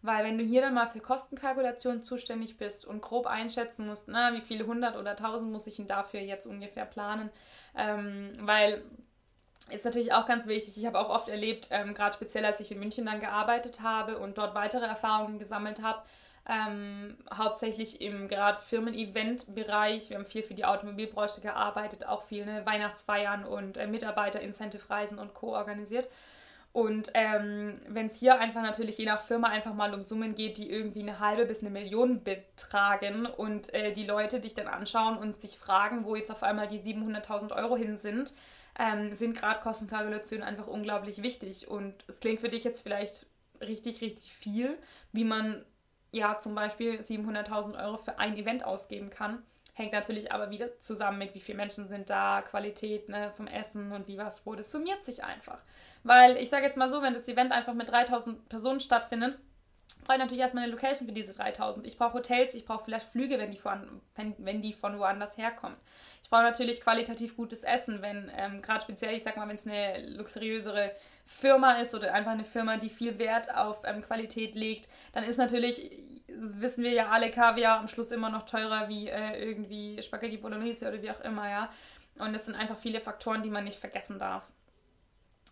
[0.00, 4.32] Weil wenn du hier dann mal für Kostenkalkulationen zuständig bist und grob einschätzen musst, na,
[4.32, 7.30] wie viele hundert oder tausend muss ich denn dafür jetzt ungefähr planen,
[7.76, 8.82] ähm, weil
[9.70, 10.78] ist natürlich auch ganz wichtig.
[10.78, 14.18] Ich habe auch oft erlebt, ähm, gerade speziell als ich in München dann gearbeitet habe
[14.18, 16.02] und dort weitere Erfahrungen gesammelt habe,
[16.48, 20.08] ähm, hauptsächlich im gerade Firmen-Event-Bereich.
[20.08, 25.34] Wir haben viel für die Automobilbranche gearbeitet, auch viel ne, Weihnachtsfeiern und äh, Mitarbeiter-Incentive-Reisen und
[25.34, 25.54] Co.
[25.54, 26.08] organisiert.
[26.72, 30.58] Und ähm, wenn es hier einfach natürlich je nach Firma einfach mal um Summen geht,
[30.58, 35.16] die irgendwie eine halbe bis eine Million betragen und äh, die Leute dich dann anschauen
[35.16, 38.32] und sich fragen, wo jetzt auf einmal die 700.000 Euro hin sind,
[38.78, 41.68] ähm, sind gerade Kostenkalkulationen einfach unglaublich wichtig.
[41.68, 43.26] Und es klingt für dich jetzt vielleicht
[43.60, 44.78] richtig, richtig viel,
[45.12, 45.64] wie man
[46.12, 49.42] ja zum Beispiel 700.000 Euro für ein Event ausgeben kann.
[49.78, 53.92] Hängt natürlich aber wieder zusammen mit, wie viele Menschen sind da, Qualität ne, vom Essen
[53.92, 54.56] und wie was wo.
[54.56, 55.58] Das summiert sich einfach.
[56.02, 59.38] Weil ich sage jetzt mal so, wenn das Event einfach mit 3000 Personen stattfindet,
[60.04, 61.86] brauche ich natürlich erstmal eine Location für diese 3000.
[61.86, 65.38] Ich brauche Hotels, ich brauche vielleicht Flüge, wenn die, von, wenn, wenn die von woanders
[65.38, 65.76] herkommen.
[66.24, 69.66] Ich brauche natürlich qualitativ gutes Essen, wenn ähm, gerade speziell, ich sag mal, wenn es
[69.66, 70.90] eine luxuriösere
[71.24, 75.36] Firma ist oder einfach eine Firma, die viel Wert auf ähm, Qualität legt, dann ist
[75.36, 75.92] natürlich,
[76.28, 80.88] wissen wir ja alle, Kaviar am Schluss immer noch teurer wie äh, irgendwie Spaghetti Bolognese
[80.88, 81.70] oder wie auch immer, ja.
[82.18, 84.48] Und das sind einfach viele Faktoren, die man nicht vergessen darf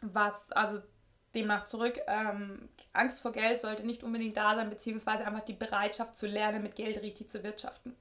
[0.00, 0.80] was, also
[1.34, 6.16] demnach zurück, ähm, Angst vor Geld sollte nicht unbedingt da sein, beziehungsweise einfach die Bereitschaft
[6.16, 7.94] zu lernen, mit Geld richtig zu wirtschaften.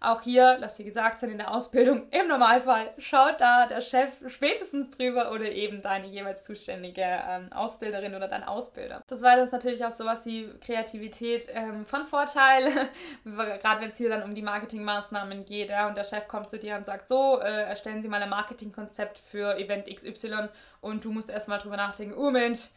[0.00, 4.14] Auch hier, lass dir gesagt sein, in der Ausbildung, im Normalfall schaut da der Chef
[4.28, 9.02] spätestens drüber oder eben deine jeweils zuständige ähm, Ausbilderin oder dein Ausbilder.
[9.08, 12.88] Das war jetzt natürlich auch sowas wie Kreativität ähm, von Vorteil,
[13.24, 16.60] gerade wenn es hier dann um die Marketingmaßnahmen geht ja, und der Chef kommt zu
[16.60, 20.48] dir und sagt, so, äh, erstellen Sie mal ein Marketingkonzept für Event XY
[20.80, 22.68] und du musst erstmal drüber nachdenken, oh Mensch,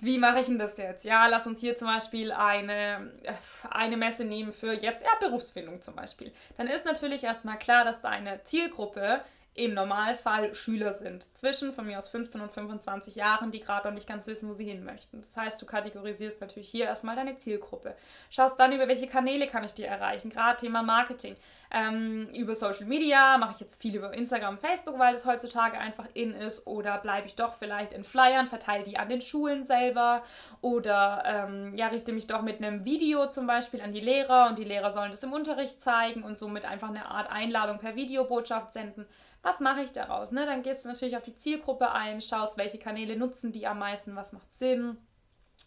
[0.00, 1.04] wie mache ich denn das jetzt?
[1.04, 3.32] Ja, lass uns hier zum Beispiel eine, äh,
[3.70, 6.32] eine Messe nehmen für jetzt ja, Berufsfindung zum Beispiel.
[6.56, 9.22] Dann ist natürlich erstmal klar, dass deine Zielgruppe
[9.56, 11.22] im Normalfall Schüler sind.
[11.36, 14.52] Zwischen von mir aus 15 und 25 Jahren, die gerade noch nicht ganz wissen, wo
[14.52, 15.22] sie hin möchten.
[15.22, 17.96] Das heißt, du kategorisierst natürlich hier erstmal deine Zielgruppe.
[18.28, 20.28] Schaust dann, über welche Kanäle kann ich dir erreichen.
[20.28, 21.36] Gerade Thema Marketing.
[21.70, 26.06] Ähm, über Social Media mache ich jetzt viel über Instagram, Facebook, weil es heutzutage einfach
[26.12, 26.66] in ist.
[26.66, 30.22] Oder bleibe ich doch vielleicht in Flyern, verteile die an den Schulen selber.
[30.60, 34.58] Oder ähm, ja, richte mich doch mit einem Video zum Beispiel an die Lehrer und
[34.58, 38.74] die Lehrer sollen das im Unterricht zeigen und somit einfach eine Art Einladung per Videobotschaft
[38.74, 39.06] senden
[39.46, 40.32] was mache ich daraus?
[40.32, 40.44] Ne?
[40.44, 44.16] Dann gehst du natürlich auf die Zielgruppe ein, schaust, welche Kanäle nutzen die am meisten,
[44.16, 44.96] was macht Sinn.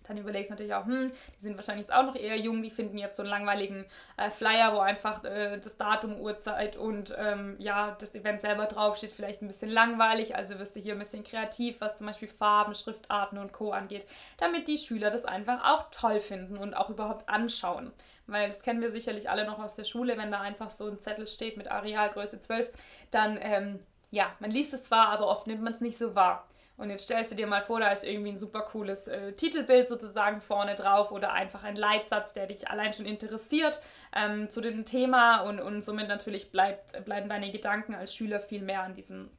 [0.10, 2.70] Dann überlegst du natürlich auch, hm, die sind wahrscheinlich jetzt auch noch eher jung, die
[2.70, 3.86] finden jetzt so einen langweiligen
[4.18, 9.14] äh, Flyer, wo einfach äh, das Datum, Uhrzeit und ähm, ja, das Event selber draufsteht,
[9.14, 10.36] vielleicht ein bisschen langweilig.
[10.36, 13.72] Also wirst du hier ein bisschen kreativ, was zum Beispiel Farben, Schriftarten und Co.
[13.72, 14.05] angeht,
[14.38, 17.93] damit die Schüler das einfach auch toll finden und auch überhaupt anschauen
[18.32, 20.99] weil das kennen wir sicherlich alle noch aus der Schule, wenn da einfach so ein
[20.99, 22.70] Zettel steht mit Arealgröße 12,
[23.12, 23.80] dann, ähm,
[24.12, 26.45] ja, man liest es zwar, aber oft nimmt man es nicht so wahr.
[26.80, 29.89] Und jetzt stellst du dir mal vor, da ist irgendwie ein super cooles äh, Titelbild
[29.89, 33.82] sozusagen vorne drauf oder einfach ein Leitsatz, der dich allein schon interessiert
[34.15, 35.41] ähm, zu dem Thema.
[35.41, 39.30] Und, und somit natürlich bleibt, bleiben deine Gedanken als Schüler viel mehr an diesem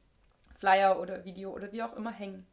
[0.59, 2.45] Flyer oder Video oder wie auch immer hängen.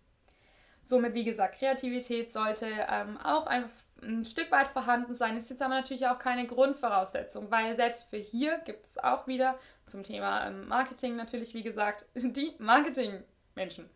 [0.82, 5.60] Somit, wie gesagt, Kreativität sollte ähm, auch einfach ein Stück weit vorhanden sein, ist jetzt
[5.60, 10.46] aber natürlich auch keine Grundvoraussetzung, weil selbst für hier gibt es auch wieder zum Thema
[10.46, 13.90] ähm, Marketing natürlich, wie gesagt, die Marketingmenschen,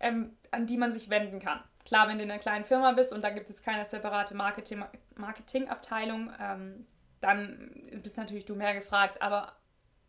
[0.00, 1.62] ähm, an die man sich wenden kann.
[1.84, 4.84] Klar, wenn du in einer kleinen Firma bist und da gibt es keine separate Marketing
[5.14, 6.86] Marketingabteilung, ähm,
[7.20, 7.70] dann
[8.02, 9.56] bist natürlich du mehr gefragt, aber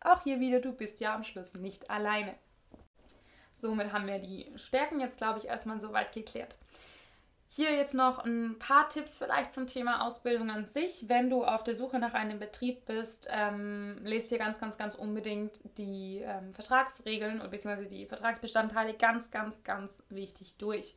[0.00, 2.34] auch hier wieder, du bist ja am Schluss nicht alleine.
[3.54, 6.56] Somit haben wir die Stärken jetzt, glaube ich, erstmal soweit geklärt.
[7.50, 11.08] Hier jetzt noch ein paar Tipps vielleicht zum Thema Ausbildung an sich.
[11.08, 14.94] Wenn du auf der Suche nach einem Betrieb bist, ähm, lest dir ganz, ganz, ganz
[14.94, 17.86] unbedingt die ähm, Vertragsregeln bzw.
[17.86, 20.94] die Vertragsbestandteile ganz, ganz, ganz wichtig durch.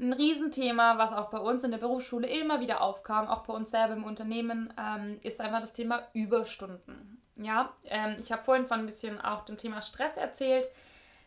[0.00, 3.70] Ein Riesenthema, was auch bei uns in der Berufsschule immer wieder aufkam, auch bei uns
[3.70, 7.22] selber im Unternehmen, ähm, ist einfach das Thema Überstunden.
[7.36, 10.68] Ja, ähm, ich habe vorhin von ein bisschen auch dem Thema Stress erzählt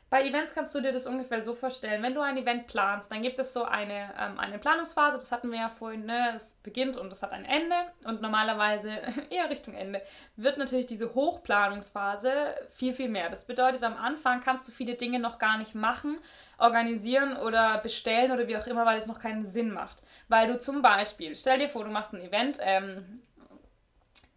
[0.09, 2.01] Bei Events kannst du dir das ungefähr so vorstellen.
[2.01, 5.51] Wenn du ein Event planst, dann gibt es so eine, ähm, eine Planungsphase, das hatten
[5.51, 6.31] wir ja vorhin, ne?
[6.33, 8.89] es beginnt und es hat ein Ende und normalerweise
[9.29, 10.01] eher Richtung Ende
[10.37, 12.31] wird natürlich diese Hochplanungsphase
[12.71, 13.29] viel, viel mehr.
[13.29, 16.17] Das bedeutet, am Anfang kannst du viele Dinge noch gar nicht machen,
[16.57, 20.03] organisieren oder bestellen oder wie auch immer, weil es noch keinen Sinn macht.
[20.29, 23.21] Weil du zum Beispiel, stell dir vor, du machst ein Event, ähm,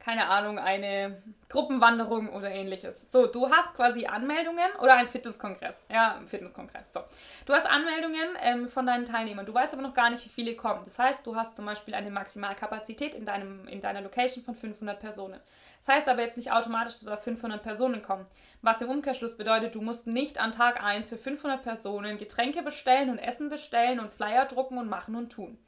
[0.00, 3.12] keine Ahnung, eine Gruppenwanderung oder ähnliches.
[3.12, 5.86] So, du hast quasi Anmeldungen oder ein Fitnesskongress.
[5.92, 6.94] Ja, ein Fitnesskongress.
[6.94, 7.00] So.
[7.44, 9.44] Du hast Anmeldungen ähm, von deinen Teilnehmern.
[9.44, 10.80] Du weißt aber noch gar nicht, wie viele kommen.
[10.84, 14.98] Das heißt, du hast zum Beispiel eine Maximalkapazität in, deinem, in deiner Location von 500
[14.98, 15.38] Personen.
[15.78, 18.26] Das heißt aber jetzt nicht automatisch, dass auf 500 Personen kommen.
[18.62, 23.10] Was im Umkehrschluss bedeutet, du musst nicht an Tag 1 für 500 Personen Getränke bestellen
[23.10, 25.58] und Essen bestellen und Flyer drucken und machen und tun.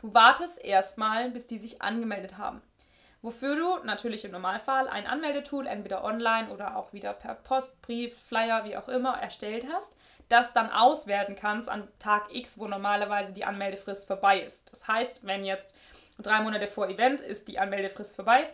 [0.00, 2.62] Du wartest erstmal, bis die sich angemeldet haben
[3.24, 8.14] wofür du natürlich im Normalfall ein Anmeldetool entweder online oder auch wieder per Post, Brief,
[8.28, 9.96] Flyer, wie auch immer erstellt hast,
[10.28, 14.70] das dann auswerten kannst an Tag X, wo normalerweise die Anmeldefrist vorbei ist.
[14.72, 15.74] Das heißt, wenn jetzt
[16.18, 18.50] drei Monate vor Event ist die Anmeldefrist vorbei,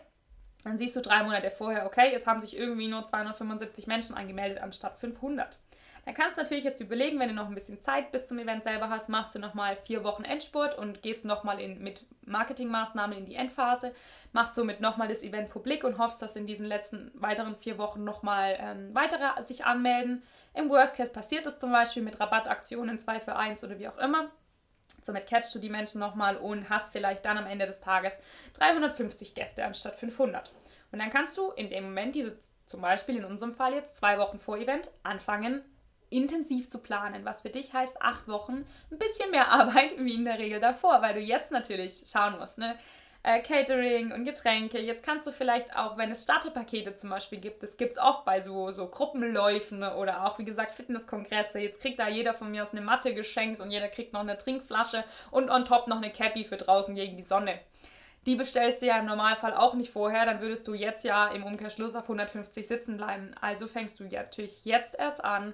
[0.63, 4.63] dann siehst du drei Monate vorher, okay, es haben sich irgendwie nur 275 Menschen angemeldet
[4.63, 5.57] anstatt 500.
[6.05, 8.63] Dann kannst du natürlich jetzt überlegen, wenn du noch ein bisschen Zeit bis zum Event
[8.63, 13.35] selber hast, machst du nochmal vier Wochen Endspurt und gehst nochmal mit Marketingmaßnahmen in die
[13.35, 13.93] Endphase,
[14.31, 18.03] machst somit nochmal das Event publik und hoffst, dass in diesen letzten weiteren vier Wochen
[18.03, 20.23] nochmal ähm, weitere sich anmelden.
[20.53, 23.97] Im Worst Case passiert es zum Beispiel mit Rabattaktionen 2 für 1 oder wie auch
[23.97, 24.31] immer.
[25.03, 28.19] Somit catchst du die Menschen nochmal und hast vielleicht dann am Ende des Tages
[28.53, 30.51] 350 Gäste anstatt 500.
[30.91, 34.17] Und dann kannst du in dem Moment, diese zum Beispiel in unserem Fall jetzt zwei
[34.17, 35.63] Wochen vor Event, anfangen,
[36.11, 40.25] intensiv zu planen, was für dich heißt acht Wochen ein bisschen mehr Arbeit wie in
[40.25, 42.77] der Regel davor, weil du jetzt natürlich schauen musst, ne?
[43.23, 44.79] Äh, Catering und Getränke.
[44.79, 48.25] Jetzt kannst du vielleicht auch, wenn es Starterpakete zum Beispiel gibt, das gibt es oft
[48.25, 51.59] bei so, so Gruppenläufen oder auch, wie gesagt, Fitnesskongresse.
[51.59, 54.39] Jetzt kriegt da jeder von mir aus eine Matte geschenkt und jeder kriegt noch eine
[54.39, 57.59] Trinkflasche und on top noch eine Cappy für draußen gegen die Sonne.
[58.25, 61.43] Die bestellst du ja im Normalfall auch nicht vorher, dann würdest du jetzt ja im
[61.43, 63.31] Umkehrschluss auf 150 sitzen bleiben.
[63.39, 65.53] Also fängst du ja natürlich jetzt erst an,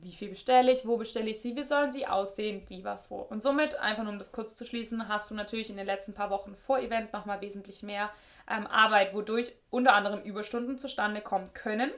[0.00, 3.16] wie viel bestelle ich, wo bestelle ich sie, wie sollen sie aussehen, wie, was, wo.
[3.16, 6.14] Und somit, einfach nur um das kurz zu schließen, hast du natürlich in den letzten
[6.14, 8.10] paar Wochen vor Event nochmal wesentlich mehr
[8.48, 11.90] ähm, Arbeit, wodurch unter anderem Überstunden zustande kommen können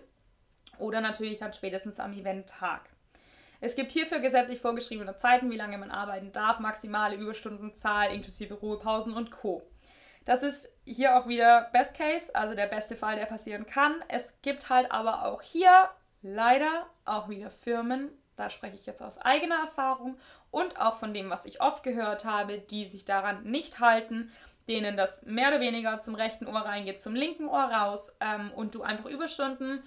[0.78, 2.88] oder natürlich dann spätestens am Eventtag.
[3.61, 9.12] Es gibt hierfür gesetzlich vorgeschriebene Zeiten, wie lange man arbeiten darf, maximale Überstundenzahl inklusive Ruhepausen
[9.12, 9.62] und Co.
[10.24, 14.03] Das ist hier auch wieder Best Case, also der beste Fall, der passieren kann.
[14.09, 15.90] Es gibt halt aber auch hier
[16.22, 20.16] leider auch wieder Firmen, da spreche ich jetzt aus eigener Erfahrung
[20.50, 24.32] und auch von dem, was ich oft gehört habe, die sich daran nicht halten,
[24.68, 28.74] denen das mehr oder weniger zum rechten Ohr reingeht, zum linken Ohr raus ähm, und
[28.74, 29.82] du einfach Überstunden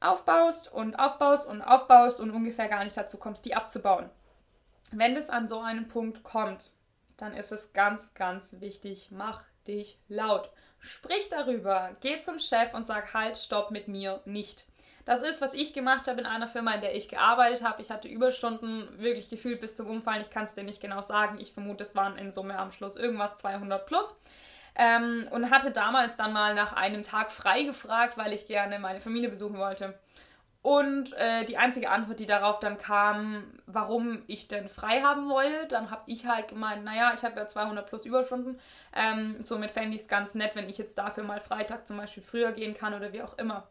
[0.00, 4.08] aufbaust und aufbaust und aufbaust und ungefähr gar nicht dazu kommst, die abzubauen.
[4.92, 6.70] Wenn das an so einen Punkt kommt,
[7.16, 10.50] dann ist es ganz, ganz wichtig, mach dich laut.
[10.78, 14.66] Sprich darüber, geh zum Chef und sag, halt, stopp mit mir nicht.
[15.06, 17.80] Das ist, was ich gemacht habe in einer Firma, in der ich gearbeitet habe.
[17.80, 20.20] Ich hatte Überstunden wirklich gefühlt bis zum Umfallen.
[20.20, 21.38] Ich kann es dir nicht genau sagen.
[21.40, 24.20] Ich vermute, es waren in Summe am Schluss irgendwas 200 plus.
[24.74, 29.00] Ähm, und hatte damals dann mal nach einem Tag frei gefragt, weil ich gerne meine
[29.00, 29.94] Familie besuchen wollte.
[30.60, 35.68] Und äh, die einzige Antwort, die darauf dann kam, warum ich denn frei haben wollte,
[35.68, 38.58] dann habe ich halt gemeint, naja, ich habe ja 200 plus Überstunden,
[38.92, 42.24] ähm, somit fände ich es ganz nett, wenn ich jetzt dafür mal Freitag zum Beispiel
[42.24, 43.68] früher gehen kann oder wie auch immer.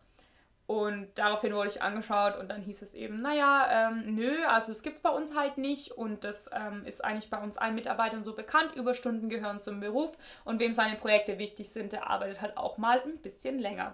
[0.67, 4.81] Und daraufhin wurde ich angeschaut und dann hieß es eben, naja, ähm, nö, also es
[4.81, 8.23] gibt es bei uns halt nicht und das ähm, ist eigentlich bei uns allen Mitarbeitern
[8.23, 8.75] so bekannt.
[8.75, 12.99] Überstunden gehören zum Beruf und wem seine Projekte wichtig sind, der arbeitet halt auch mal
[12.99, 13.93] ein bisschen länger.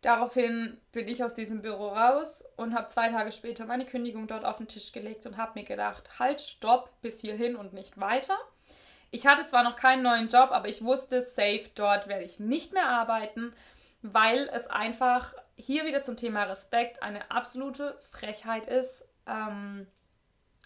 [0.00, 4.44] Daraufhin bin ich aus diesem Büro raus und habe zwei Tage später meine Kündigung dort
[4.44, 8.38] auf den Tisch gelegt und habe mir gedacht, halt, stopp, bis hierhin und nicht weiter.
[9.10, 12.72] Ich hatte zwar noch keinen neuen Job, aber ich wusste, safe, dort werde ich nicht
[12.72, 13.52] mehr arbeiten
[14.02, 19.86] weil es einfach hier wieder zum Thema Respekt eine absolute Frechheit ist, ähm,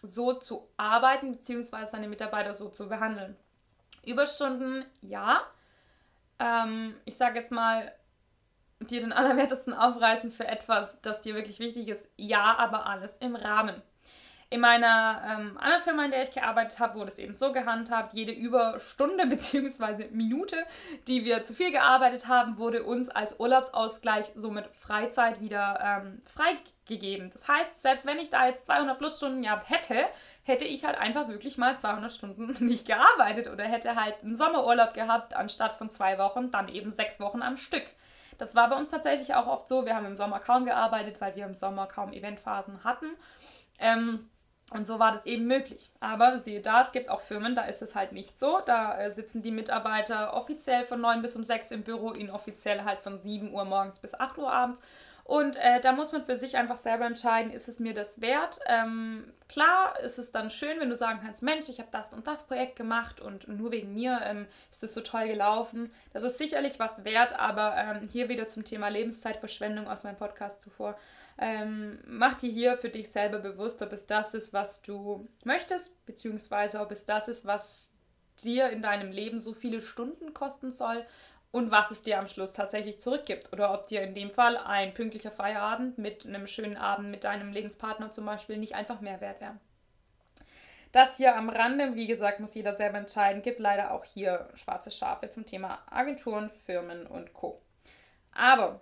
[0.03, 1.87] so zu arbeiten bzw.
[1.87, 3.37] seine Mitarbeiter so zu behandeln.
[4.05, 5.41] Überstunden, ja.
[6.39, 7.93] Ähm, ich sage jetzt mal,
[8.81, 13.37] dir den Allerwertesten aufreißen für etwas, das dir wirklich wichtig ist, ja, aber alles im
[13.37, 13.83] Rahmen.
[14.51, 18.13] In meiner ähm, anderen Firma, in der ich gearbeitet habe, wurde es eben so gehandhabt,
[18.13, 20.09] jede Überstunde bzw.
[20.11, 20.57] Minute,
[21.09, 27.31] die wir zu viel gearbeitet haben, wurde uns als Urlaubsausgleich somit Freizeit wieder ähm, freigegeben.
[27.33, 30.07] Das heißt, selbst wenn ich da jetzt 200 plus Stunden gehabt hätte,
[30.45, 34.95] hätte ich halt einfach wirklich mal 200 Stunden nicht gearbeitet oder hätte halt einen Sommerurlaub
[34.95, 37.85] gehabt, anstatt von zwei Wochen, dann eben sechs Wochen am Stück.
[38.39, 39.87] Das war bei uns tatsächlich auch oft so.
[39.87, 43.07] Wir haben im Sommer kaum gearbeitet, weil wir im Sommer kaum Eventphasen hatten.
[43.79, 44.29] Ähm,
[44.75, 45.91] und so war das eben möglich.
[46.01, 48.61] Aber siehe da, es gibt auch Firmen, da ist es halt nicht so.
[48.67, 53.01] Da äh, sitzen die Mitarbeiter offiziell von 9 bis um 6 im Büro, inoffiziell halt
[53.01, 54.83] von 7 Uhr morgens bis 8 Uhr abends.
[55.23, 58.59] Und äh, da muss man für sich einfach selber entscheiden, ist es mir das wert?
[58.67, 62.27] Ähm, klar ist es dann schön, wenn du sagen kannst, Mensch, ich habe das und
[62.27, 65.91] das Projekt gemacht und nur wegen mir ähm, ist es so toll gelaufen.
[66.13, 70.61] Das ist sicherlich was wert, aber ähm, hier wieder zum Thema Lebenszeitverschwendung aus meinem Podcast
[70.61, 70.95] zuvor.
[71.39, 76.05] Ähm, mach dir hier für dich selber bewusst, ob es das ist, was du möchtest,
[76.07, 77.97] beziehungsweise ob es das ist, was
[78.43, 81.05] dir in deinem Leben so viele Stunden kosten soll
[81.51, 83.53] und was es dir am Schluss tatsächlich zurückgibt.
[83.53, 87.53] Oder ob dir in dem Fall ein pünktlicher Feierabend mit einem schönen Abend mit deinem
[87.53, 89.59] Lebenspartner zum Beispiel nicht einfach mehr wert wäre.
[90.91, 93.43] Das hier am Rande, wie gesagt, muss jeder selber entscheiden.
[93.43, 97.61] Gibt leider auch hier schwarze Schafe zum Thema Agenturen, Firmen und Co.
[98.33, 98.81] Aber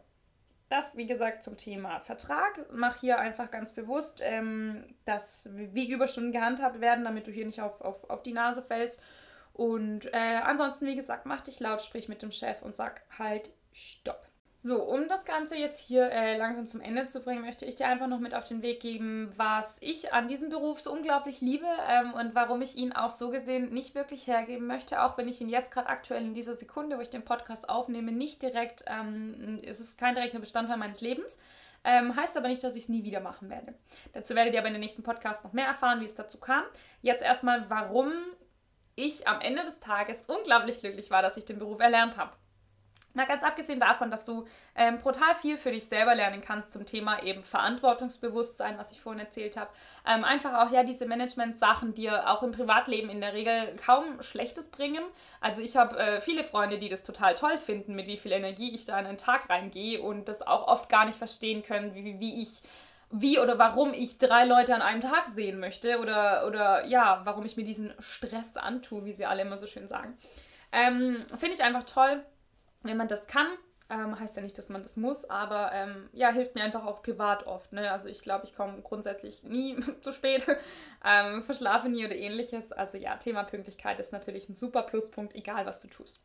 [0.73, 2.66] das, wie gesagt, zum Thema Vertrag.
[2.73, 7.61] Mach hier einfach ganz bewusst, ähm, dass wie Überstunden gehandhabt werden, damit du hier nicht
[7.61, 9.03] auf, auf, auf die Nase fällst
[9.55, 13.51] und äh, ansonsten, wie gesagt, mach dich laut, sprich mit dem Chef und sag halt
[13.73, 14.27] Stopp.
[14.65, 17.89] So, um das Ganze jetzt hier äh, langsam zum Ende zu bringen, möchte ich dir
[17.89, 21.67] einfach noch mit auf den Weg geben, was ich an diesem Beruf so unglaublich liebe
[21.91, 25.41] ähm, und warum ich ihn auch so gesehen nicht wirklich hergeben möchte, auch wenn ich
[25.41, 29.59] ihn jetzt gerade aktuell in dieser Sekunde, wo ich den Podcast aufnehme, nicht direkt, ähm,
[29.67, 31.37] es ist kein direkter Bestandteil meines Lebens.
[31.83, 33.75] Ähm, heißt aber nicht, dass ich es nie wieder machen werde.
[34.13, 36.63] Dazu werdet ihr aber in den nächsten Podcast noch mehr erfahren, wie es dazu kam.
[37.01, 38.13] Jetzt erstmal, warum
[38.95, 42.31] ich am Ende des Tages unglaublich glücklich war, dass ich den Beruf erlernt habe.
[43.15, 46.87] Mal ganz abgesehen davon, dass du ähm, brutal viel für dich selber lernen kannst zum
[46.87, 49.71] Thema eben Verantwortungsbewusstsein, was ich vorhin erzählt habe.
[50.09, 54.69] Ähm, einfach auch ja diese Management-Sachen, die auch im Privatleben in der Regel kaum Schlechtes
[54.69, 55.03] bringen.
[55.41, 58.75] Also ich habe äh, viele Freunde, die das total toll finden, mit wie viel Energie
[58.75, 62.19] ich da in einen Tag reingehe und das auch oft gar nicht verstehen können, wie,
[62.19, 62.63] wie ich
[63.13, 67.45] wie oder warum ich drei Leute an einem Tag sehen möchte oder, oder ja, warum
[67.45, 70.17] ich mir diesen Stress antue, wie sie alle immer so schön sagen.
[70.73, 72.25] Ähm, Finde ich einfach toll,
[72.83, 73.47] wenn man das kann.
[73.91, 77.03] Ähm, heißt ja nicht, dass man das muss, aber ähm, ja, hilft mir einfach auch
[77.03, 77.72] privat oft.
[77.72, 77.91] Ne?
[77.91, 80.47] Also ich glaube, ich komme grundsätzlich nie zu spät,
[81.05, 82.72] ähm, verschlafe nie oder ähnliches.
[82.72, 86.22] Also ja, Thema Pünktlichkeit ist natürlich ein super Pluspunkt, egal was du tust.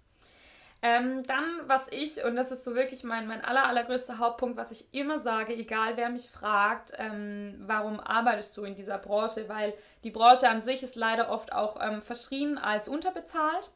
[0.84, 4.70] Ähm, dann, was ich, und das ist so wirklich mein, mein aller, allergrößter Hauptpunkt, was
[4.70, 9.50] ich immer sage, egal wer mich fragt, ähm, warum arbeitest du in dieser Branche?
[9.50, 13.72] Weil die Branche an sich ist leider oft auch ähm, verschrien als unterbezahlt.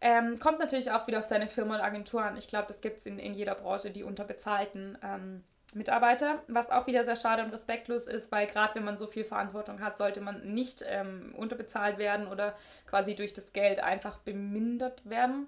[0.00, 2.36] Ähm, kommt natürlich auch wieder auf deine Firma und Agentur an.
[2.36, 5.44] Ich glaube, das gibt es in, in jeder Branche, die unterbezahlten ähm,
[5.74, 9.24] Mitarbeiter, was auch wieder sehr schade und respektlos ist, weil gerade wenn man so viel
[9.24, 15.08] Verantwortung hat, sollte man nicht ähm, unterbezahlt werden oder quasi durch das Geld einfach bemindert
[15.08, 15.46] werden.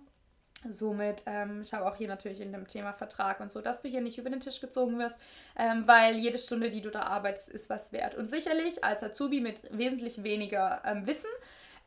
[0.69, 4.03] Somit ähm, schau auch hier natürlich in dem Thema Vertrag und so, dass du hier
[4.03, 5.19] nicht über den Tisch gezogen wirst,
[5.59, 8.15] ähm, weil jede Stunde, die du da arbeitest, ist was wert.
[8.15, 11.31] Und sicherlich als Azubi mit wesentlich weniger ähm, Wissen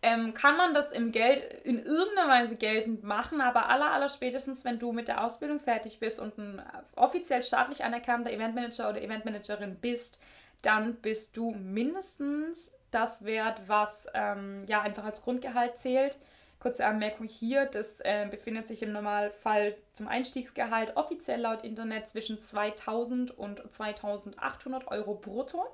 [0.04, 4.64] ähm, kann man das im Geld in irgendeiner Weise geltend machen, aber aller, aller spätestens,
[4.64, 6.62] wenn du mit der Ausbildung fertig bist und ein
[6.96, 10.20] offiziell staatlich anerkannter Eventmanager oder Eventmanagerin bist,
[10.62, 16.18] dann bist du mindestens das wert, was ähm, ja einfach als Grundgehalt zählt
[16.64, 22.40] Kurze Anmerkung hier, das äh, befindet sich im Normalfall zum Einstiegsgehalt offiziell laut Internet zwischen
[22.40, 25.66] 2000 und 2800 Euro brutto.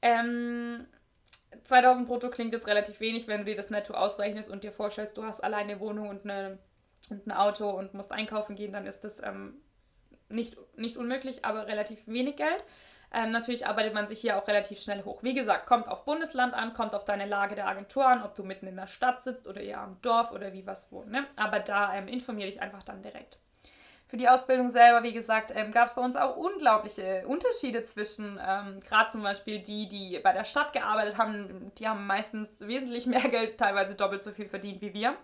[0.00, 0.86] Ähm,
[1.64, 5.16] 2000 brutto klingt jetzt relativ wenig, wenn du dir das netto ausrechnest und dir vorstellst,
[5.16, 6.58] du hast alleine eine Wohnung und, eine,
[7.10, 9.54] und ein Auto und musst einkaufen gehen, dann ist das ähm,
[10.28, 12.64] nicht, nicht unmöglich, aber relativ wenig Geld.
[13.12, 15.22] Ähm, natürlich arbeitet man sich hier auch relativ schnell hoch.
[15.22, 18.42] Wie gesagt, kommt auf Bundesland an, kommt auf deine Lage der Agentur an, ob du
[18.42, 21.04] mitten in der Stadt sitzt oder eher am Dorf oder wie was wo.
[21.04, 21.24] Ne?
[21.36, 23.38] Aber da ähm, informiere dich einfach dann direkt.
[24.14, 28.38] Für die Ausbildung selber, wie gesagt, ähm, gab es bei uns auch unglaubliche Unterschiede zwischen,
[28.40, 33.06] ähm, gerade zum Beispiel die, die bei der Stadt gearbeitet haben, die haben meistens wesentlich
[33.06, 35.16] mehr Geld, teilweise doppelt so viel verdient wie wir.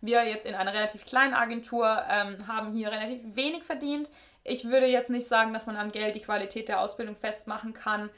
[0.00, 4.08] Wir jetzt in einer relativ kleinen Agentur ähm, haben hier relativ wenig verdient.
[4.44, 8.10] Ich würde jetzt nicht sagen, dass man am Geld die Qualität der Ausbildung festmachen kann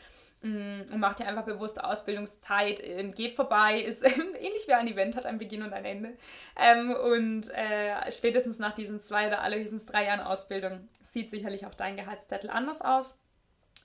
[0.42, 5.26] und macht ja einfach bewusst Ausbildungszeit, ähm, geht vorbei, ist ähnlich wie ein Event, hat
[5.26, 6.16] ein Beginn und ein Ende.
[6.56, 11.74] Ähm, und äh, spätestens nach diesen zwei oder allerhöchstens drei Jahren Ausbildung sieht sicherlich auch
[11.74, 13.20] dein Gehaltszettel anders aus.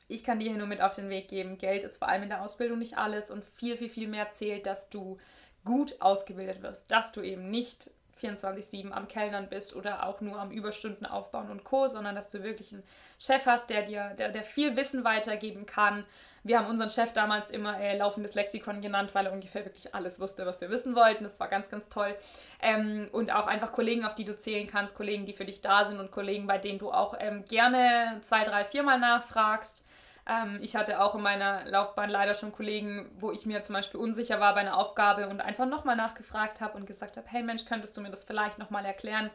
[0.08, 2.30] Ich kann dir hier nur mit auf den Weg geben, Geld ist vor allem in
[2.30, 5.18] der Ausbildung nicht alles und viel, viel, viel mehr zählt, dass du
[5.66, 7.90] gut ausgebildet wirst, dass du eben nicht
[8.24, 12.44] 24-7 am Kellnern bist oder auch nur am Überstunden aufbauen und Co., sondern dass du
[12.44, 12.84] wirklich einen
[13.20, 16.06] Chef hast, der dir, der, der viel Wissen weitergeben kann.
[16.46, 20.20] Wir haben unseren Chef damals immer äh, laufendes Lexikon genannt, weil er ungefähr wirklich alles
[20.20, 21.24] wusste, was wir wissen wollten.
[21.24, 22.16] Das war ganz, ganz toll.
[22.62, 25.86] Ähm, und auch einfach Kollegen, auf die du zählen kannst, Kollegen, die für dich da
[25.86, 29.86] sind und Kollegen, bei denen du auch ähm, gerne zwei, drei, viermal nachfragst.
[30.28, 34.02] Ähm, ich hatte auch in meiner Laufbahn leider schon Kollegen, wo ich mir zum Beispiel
[34.02, 37.66] unsicher war bei einer Aufgabe und einfach nochmal nachgefragt habe und gesagt habe, hey Mensch,
[37.66, 39.30] könntest du mir das vielleicht nochmal erklären?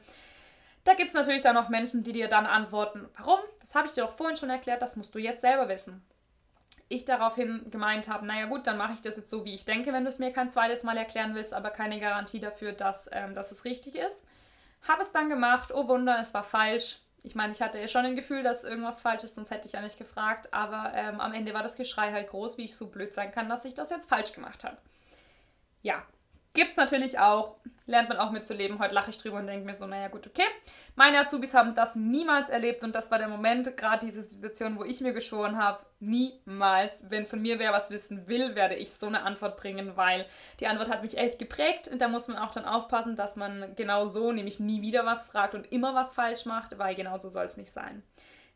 [0.84, 3.40] Da gibt es natürlich dann noch Menschen, die dir dann antworten, warum?
[3.60, 6.02] Das habe ich dir doch vorhin schon erklärt, das musst du jetzt selber wissen.
[6.88, 9.92] Ich daraufhin gemeint habe, naja gut, dann mache ich das jetzt so, wie ich denke,
[9.92, 13.34] wenn du es mir kein zweites Mal erklären willst, aber keine Garantie dafür, dass, ähm,
[13.34, 14.24] dass es richtig ist.
[14.86, 18.04] Habe es dann gemacht, oh Wunder, es war falsch ich meine, ich hatte ja schon
[18.04, 20.52] ein Gefühl, dass irgendwas falsch ist, sonst hätte ich ja nicht gefragt.
[20.54, 23.48] Aber ähm, am Ende war das Geschrei halt groß, wie ich so blöd sein kann,
[23.48, 24.76] dass ich das jetzt falsch gemacht habe.
[25.82, 26.02] Ja,
[26.54, 28.78] Gibt es natürlich auch, lernt man auch mitzuleben.
[28.78, 30.44] Heute lache ich drüber und denke mir so, naja gut, okay.
[30.94, 34.84] Meine Azubis haben das niemals erlebt und das war der Moment, gerade diese Situation, wo
[34.84, 39.06] ich mir geschworen habe, niemals, wenn von mir wer was wissen will, werde ich so
[39.06, 40.26] eine Antwort bringen, weil
[40.60, 43.74] die Antwort hat mich echt geprägt und da muss man auch dann aufpassen, dass man
[43.76, 47.28] genau so, nämlich nie wieder was fragt und immer was falsch macht, weil genau so
[47.28, 48.02] soll es nicht sein.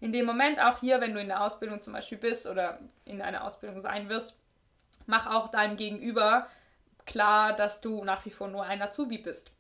[0.01, 3.23] In dem Moment auch hier, wenn du in der Ausbildung zum Beispiel bist oder in
[3.23, 4.41] einer Ausbildung sein wirst,
[5.07, 6.49] mach auch deinem Gegenüber
[7.07, 9.53] klar, dass du nach wie vor nur ein Azubi bist.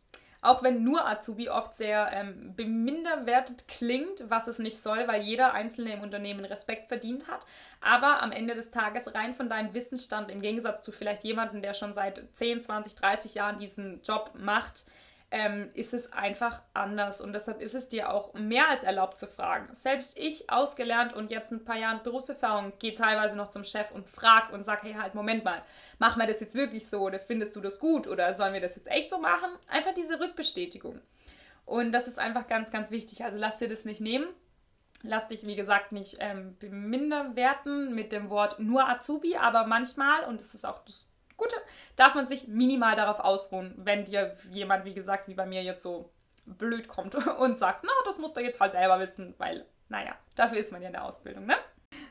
[0.45, 5.53] Auch wenn nur Azubi oft sehr ähm, beminderwertet klingt, was es nicht soll, weil jeder
[5.53, 7.47] Einzelne im Unternehmen Respekt verdient hat.
[7.80, 11.74] Aber am Ende des Tages rein von deinem Wissensstand, im Gegensatz zu vielleicht jemandem, der
[11.74, 14.84] schon seit 10, 20, 30 Jahren diesen Job macht,
[15.32, 17.22] ähm, ist es einfach anders.
[17.22, 19.74] Und deshalb ist es dir auch mehr als erlaubt zu fragen.
[19.74, 24.08] Selbst ich, ausgelernt und jetzt ein paar Jahren Berufserfahrung, gehe teilweise noch zum Chef und
[24.10, 25.62] frage und sage, hey, halt, Moment mal,
[25.98, 28.76] machen wir das jetzt wirklich so oder findest du das gut oder sollen wir das
[28.76, 29.50] jetzt echt so machen?
[29.68, 31.00] Einfach diese Rückbestätigung.
[31.64, 33.24] Und das ist einfach ganz, ganz wichtig.
[33.24, 34.26] Also lass dir das nicht nehmen.
[35.02, 40.40] Lass dich, wie gesagt, nicht ähm, beminderwerten mit dem Wort nur Azubi, aber manchmal, und
[40.40, 41.56] das ist auch das Gute,
[41.96, 45.82] darf man sich minimal darauf ausruhen, wenn dir jemand, wie gesagt, wie bei mir jetzt
[45.82, 46.10] so
[46.46, 50.58] blöd kommt und sagt, na, das musst du jetzt halt selber wissen, weil, naja, dafür
[50.58, 51.56] ist man ja in der Ausbildung, ne?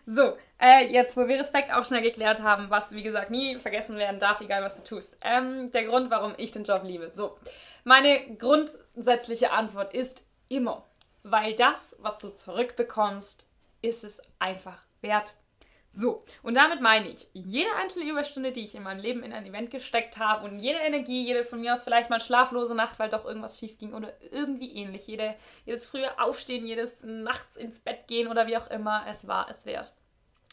[0.06, 3.98] So, äh, jetzt, wo wir Respekt auch schnell geklärt haben, was, wie gesagt, nie vergessen
[3.98, 5.18] werden darf, egal was du tust.
[5.22, 7.10] Ähm, der Grund, warum ich den Job liebe.
[7.10, 7.38] So,
[7.84, 10.86] meine grundsätzliche Antwort ist immer,
[11.24, 13.48] weil das, was du zurückbekommst,
[13.82, 15.34] ist es einfach wert.
[15.94, 19.46] So, und damit meine ich, jede einzelne Überstunde, die ich in meinem Leben in ein
[19.46, 23.10] Event gesteckt habe und jede Energie, jede von mir aus vielleicht mal schlaflose Nacht, weil
[23.10, 25.36] doch irgendwas schief ging oder irgendwie ähnlich, jede,
[25.66, 29.66] jedes frühe Aufstehen, jedes nachts ins Bett gehen oder wie auch immer, es war es
[29.66, 29.92] wert.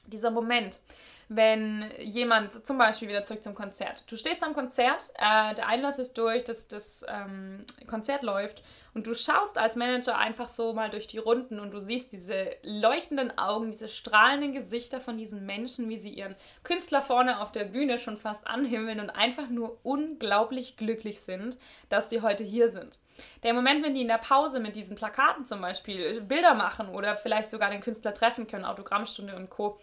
[0.08, 0.80] Dieser Moment,
[1.28, 5.98] wenn jemand, zum Beispiel wieder zurück zum Konzert, du stehst am Konzert, äh, der Einlass
[5.98, 8.62] ist durch, das, das ähm, Konzert läuft
[8.94, 12.52] und du schaust als Manager einfach so mal durch die Runden und du siehst diese
[12.62, 17.64] leuchtenden Augen, diese strahlenden Gesichter von diesen Menschen, wie sie ihren Künstler vorne auf der
[17.64, 21.58] Bühne schon fast anhimmeln und einfach nur unglaublich glücklich sind,
[21.90, 23.00] dass sie heute hier sind.
[23.42, 27.16] Der Moment, wenn die in der Pause mit diesen Plakaten zum Beispiel Bilder machen oder
[27.16, 29.78] vielleicht sogar den Künstler treffen können, Autogrammstunde und Co.,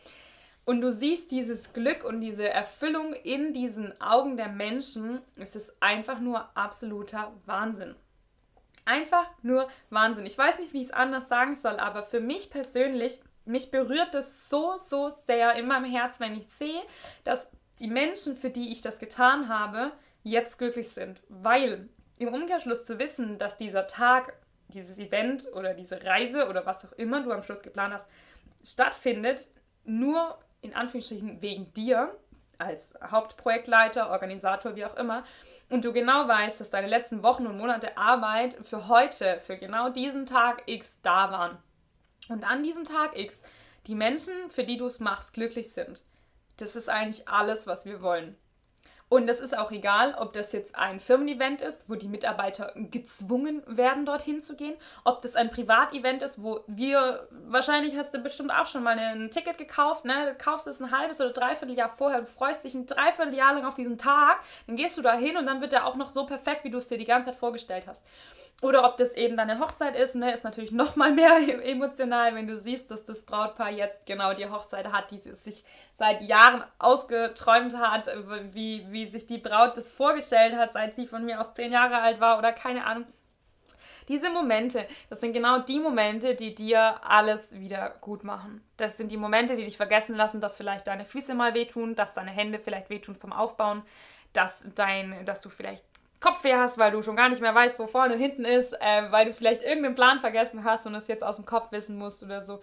[0.65, 5.21] und du siehst dieses Glück und diese Erfüllung in diesen Augen der Menschen.
[5.37, 7.95] Es ist einfach nur absoluter Wahnsinn.
[8.83, 10.25] Einfach nur Wahnsinn.
[10.25, 14.15] Ich weiß nicht, wie ich es anders sagen soll, aber für mich persönlich, mich berührt
[14.15, 16.81] es so, so sehr in meinem Herz, wenn ich sehe,
[17.23, 19.91] dass die Menschen, für die ich das getan habe,
[20.23, 21.21] jetzt glücklich sind.
[21.29, 24.33] Weil im Umkehrschluss zu wissen, dass dieser Tag,
[24.69, 28.07] dieses Event oder diese Reise oder was auch immer du am Schluss geplant hast,
[28.63, 29.47] stattfindet,
[29.83, 32.15] nur in Anführungsstrichen wegen dir
[32.57, 35.23] als Hauptprojektleiter, Organisator, wie auch immer,
[35.69, 39.89] und du genau weißt, dass deine letzten Wochen und Monate Arbeit für heute, für genau
[39.89, 41.57] diesen Tag X da waren.
[42.29, 43.41] Und an diesem Tag X
[43.87, 46.03] die Menschen, für die du es machst, glücklich sind.
[46.57, 48.35] Das ist eigentlich alles, was wir wollen.
[49.07, 53.61] Und es ist auch egal, ob das jetzt ein Firmen-Event ist, wo die Mitarbeiter gezwungen
[53.67, 58.51] werden, dorthin zu gehen, ob das ein Privatevent ist, wo wir, wahrscheinlich hast du bestimmt
[58.51, 60.31] auch schon mal ein Ticket gekauft, ne?
[60.31, 63.65] Du kaufst es ein halbes oder dreiviertel Jahr vorher und freust dich ein Dreivierteljahr lang
[63.65, 66.25] auf diesen Tag, dann gehst du da hin und dann wird er auch noch so
[66.25, 68.01] perfekt, wie du es dir die ganze Zeit vorgestellt hast.
[68.65, 72.47] Oder ob das eben deine Hochzeit ist, ne, ist natürlich noch mal mehr emotional, wenn
[72.47, 75.63] du siehst, dass das Brautpaar jetzt genau die Hochzeit hat, die es sich
[75.93, 78.09] seit Jahren ausgeträumt hat,
[78.53, 81.99] wie, wie sich die Braut das vorgestellt hat, seit sie von mir aus zehn Jahre
[81.99, 83.05] alt war oder keine Ahnung.
[84.07, 88.63] Diese Momente, das sind genau die Momente, die dir alles wieder gut machen.
[88.77, 92.15] Das sind die Momente, die dich vergessen lassen, dass vielleicht deine Füße mal wehtun, dass
[92.15, 93.83] deine Hände vielleicht wehtun vom Aufbauen,
[94.33, 95.83] dass, dein, dass du vielleicht
[96.25, 99.11] Kopfweh hast, weil du schon gar nicht mehr weißt, wo vorne und hinten ist, äh,
[99.11, 102.23] weil du vielleicht irgendeinen Plan vergessen hast und es jetzt aus dem Kopf wissen musst
[102.23, 102.59] oder so.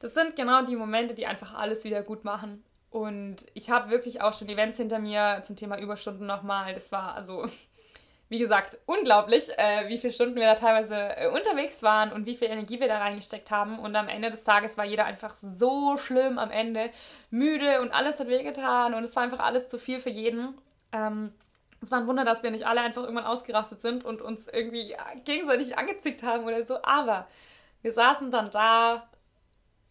[0.00, 2.64] Das sind genau die Momente, die einfach alles wieder gut machen.
[2.90, 6.74] Und ich habe wirklich auch schon Events hinter mir zum Thema Überstunden nochmal.
[6.74, 7.46] Das war also,
[8.28, 12.34] wie gesagt, unglaublich, äh, wie viele Stunden wir da teilweise äh, unterwegs waren und wie
[12.34, 13.78] viel Energie wir da reingesteckt haben.
[13.78, 16.90] Und am Ende des Tages war jeder einfach so schlimm am Ende,
[17.30, 20.54] müde und alles hat wehgetan und es war einfach alles zu viel für jeden.
[20.92, 21.32] Ähm,
[21.84, 24.96] es war ein Wunder, dass wir nicht alle einfach irgendwann ausgerastet sind und uns irgendwie
[25.24, 26.82] gegenseitig angezickt haben oder so.
[26.82, 27.26] Aber
[27.82, 29.08] wir saßen dann da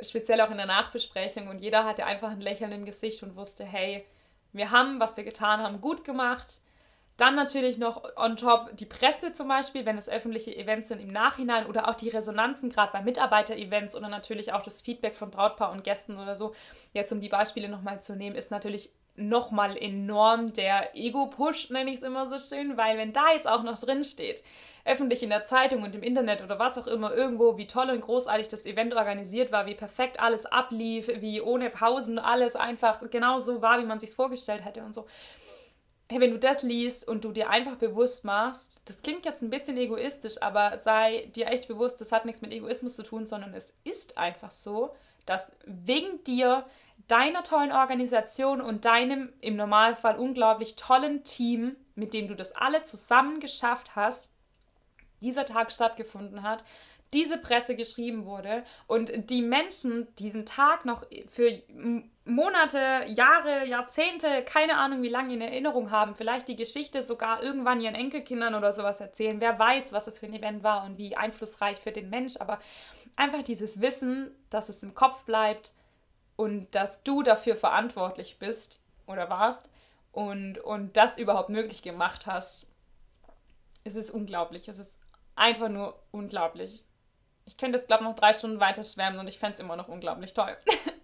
[0.01, 3.63] speziell auch in der Nachbesprechung und jeder hatte einfach ein Lächeln im Gesicht und wusste,
[3.63, 4.05] hey,
[4.51, 6.59] wir haben, was wir getan haben, gut gemacht.
[7.17, 11.11] Dann natürlich noch on top die Presse zum Beispiel, wenn es öffentliche Events sind im
[11.11, 15.71] Nachhinein oder auch die Resonanzen, gerade bei Mitarbeiter-Events oder natürlich auch das Feedback von Brautpaar
[15.71, 16.55] und Gästen oder so.
[16.91, 21.97] Jetzt um die Beispiele nochmal zu nehmen, ist natürlich nochmal enorm der Ego-Push, nenne ich
[21.97, 24.41] es immer so schön, weil wenn da jetzt auch noch drin steht,
[24.85, 28.01] öffentlich in der Zeitung und im Internet oder was auch immer irgendwo, wie toll und
[28.01, 33.39] großartig das Event organisiert war, wie perfekt alles ablief, wie ohne Pausen alles einfach genau
[33.39, 35.07] so war, wie man sich vorgestellt hätte und so.
[36.09, 39.49] Hey, wenn du das liest und du dir einfach bewusst machst, das klingt jetzt ein
[39.49, 43.53] bisschen egoistisch, aber sei dir echt bewusst, das hat nichts mit Egoismus zu tun, sondern
[43.53, 44.93] es ist einfach so,
[45.25, 46.65] dass wegen dir,
[47.07, 52.81] deiner tollen Organisation und deinem im Normalfall unglaublich tollen Team, mit dem du das alle
[52.81, 54.33] zusammen geschafft hast,
[55.21, 56.63] dieser Tag stattgefunden hat,
[57.13, 61.61] diese Presse geschrieben wurde und die Menschen diesen Tag noch für
[62.25, 67.81] Monate, Jahre, Jahrzehnte, keine Ahnung wie lange in Erinnerung haben, vielleicht die Geschichte sogar irgendwann
[67.81, 69.41] ihren Enkelkindern oder sowas erzählen.
[69.41, 72.59] Wer weiß, was es für ein Event war und wie einflussreich für den Mensch, aber
[73.15, 75.73] einfach dieses Wissen, dass es im Kopf bleibt
[76.43, 79.69] und dass du dafür verantwortlich bist oder warst
[80.11, 82.67] und, und das überhaupt möglich gemacht hast,
[83.85, 84.67] es ist unglaublich.
[84.67, 84.99] Es ist
[85.37, 86.83] einfach nur unglaublich.
[87.45, 89.77] Ich könnte jetzt, glaube ich, noch drei Stunden weiter schwärmen und ich fände es immer
[89.77, 90.57] noch unglaublich toll.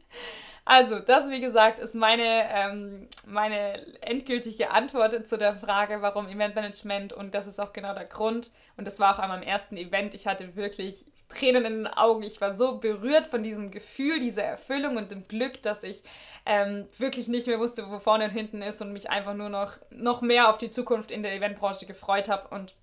[0.66, 7.14] also, das, wie gesagt, ist meine, ähm, meine endgültige Antwort zu der Frage, warum Eventmanagement
[7.14, 8.52] und das ist auch genau der Grund.
[8.76, 10.14] Und das war auch einmal im ersten Event.
[10.16, 12.23] Ich hatte wirklich Tränen in den Augen.
[12.23, 16.03] Ich war so berührt von diesem Gefühl, dieser Erfüllung und dem Glück, dass ich
[16.45, 19.73] ähm, wirklich nicht mehr wusste, wo vorne und hinten ist und mich einfach nur noch,
[19.91, 22.75] noch mehr auf die Zukunft in der Eventbranche gefreut habe und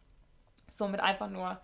[0.69, 1.61] somit einfach nur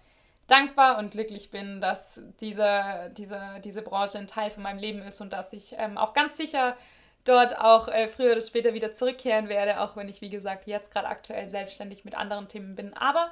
[0.48, 5.20] dankbar und glücklich bin, dass diese, diese, diese Branche ein Teil von meinem Leben ist
[5.20, 6.76] und dass ich ähm, auch ganz sicher
[7.24, 10.90] dort auch äh, früher oder später wieder zurückkehren werde, auch wenn ich, wie gesagt, jetzt
[10.90, 12.94] gerade aktuell selbstständig mit anderen Themen bin.
[12.94, 13.30] Aber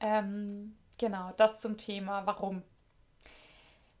[0.00, 2.62] ähm, genau, das zum Thema, warum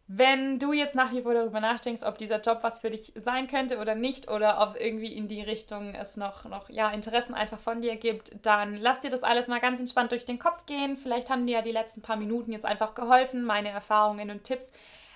[0.06, 3.48] wenn du jetzt nach wie vor darüber nachdenkst, ob dieser Job was für dich sein
[3.48, 7.58] könnte oder nicht, oder ob irgendwie in die Richtung es noch, noch ja, Interessen einfach
[7.58, 10.98] von dir gibt, dann lass dir das alles mal ganz entspannt durch den Kopf gehen.
[10.98, 14.72] Vielleicht haben dir ja die letzten paar Minuten jetzt einfach geholfen, meine Erfahrungen und Tipps,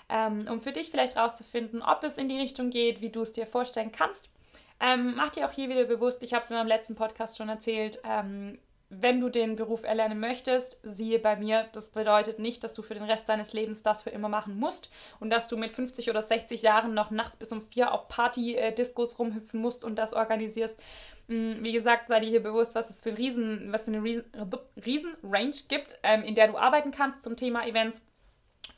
[0.08, 3.32] ähm, um für dich vielleicht rauszufinden, ob es in die Richtung geht, wie du es
[3.32, 4.30] dir vorstellen kannst.
[4.80, 7.50] Ähm, mach dir auch hier wieder bewusst, ich habe es in meinem letzten Podcast schon
[7.50, 8.58] erzählt, ähm,
[8.90, 12.94] wenn du den Beruf erlernen möchtest, siehe bei mir, das bedeutet nicht, dass du für
[12.94, 16.22] den Rest deines Lebens das für immer machen musst und dass du mit 50 oder
[16.22, 20.80] 60 Jahren noch nachts bis um vier auf Party-Diskos rumhüpfen musst und das organisierst.
[21.26, 25.16] Mm, wie gesagt, sei dir hier bewusst, was es für, Riesen, was für eine Riesen,
[25.22, 28.06] Range gibt, ähm, in der du arbeiten kannst zum Thema Events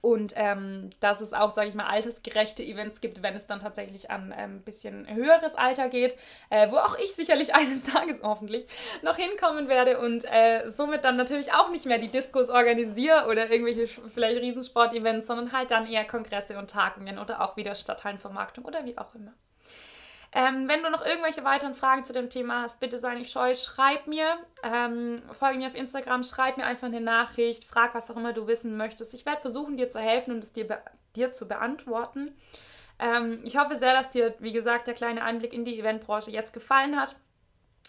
[0.01, 4.11] und ähm, dass es auch, sage ich mal, altersgerechte Events gibt, wenn es dann tatsächlich
[4.11, 6.17] an ein ähm, bisschen höheres Alter geht,
[6.49, 8.67] äh, wo auch ich sicherlich eines Tages hoffentlich
[9.03, 13.51] noch hinkommen werde und äh, somit dann natürlich auch nicht mehr die Diskos organisiere oder
[13.51, 18.85] irgendwelche vielleicht Riesensport-Events, sondern halt dann eher Kongresse und Tagungen oder auch wieder Stadthallenvermarktung oder
[18.85, 19.35] wie auch immer.
[20.33, 23.55] Ähm, wenn du noch irgendwelche weiteren Fragen zu dem Thema hast, bitte sei nicht scheu,
[23.57, 28.17] schreib mir, ähm, folge mir auf Instagram, schreib mir einfach eine Nachricht, frag was auch
[28.17, 29.13] immer du wissen möchtest.
[29.13, 30.83] Ich werde versuchen, dir zu helfen und es dir,
[31.17, 32.37] dir zu beantworten.
[33.01, 36.53] Ähm, ich hoffe sehr, dass dir, wie gesagt, der kleine Einblick in die Eventbranche jetzt
[36.53, 37.17] gefallen hat.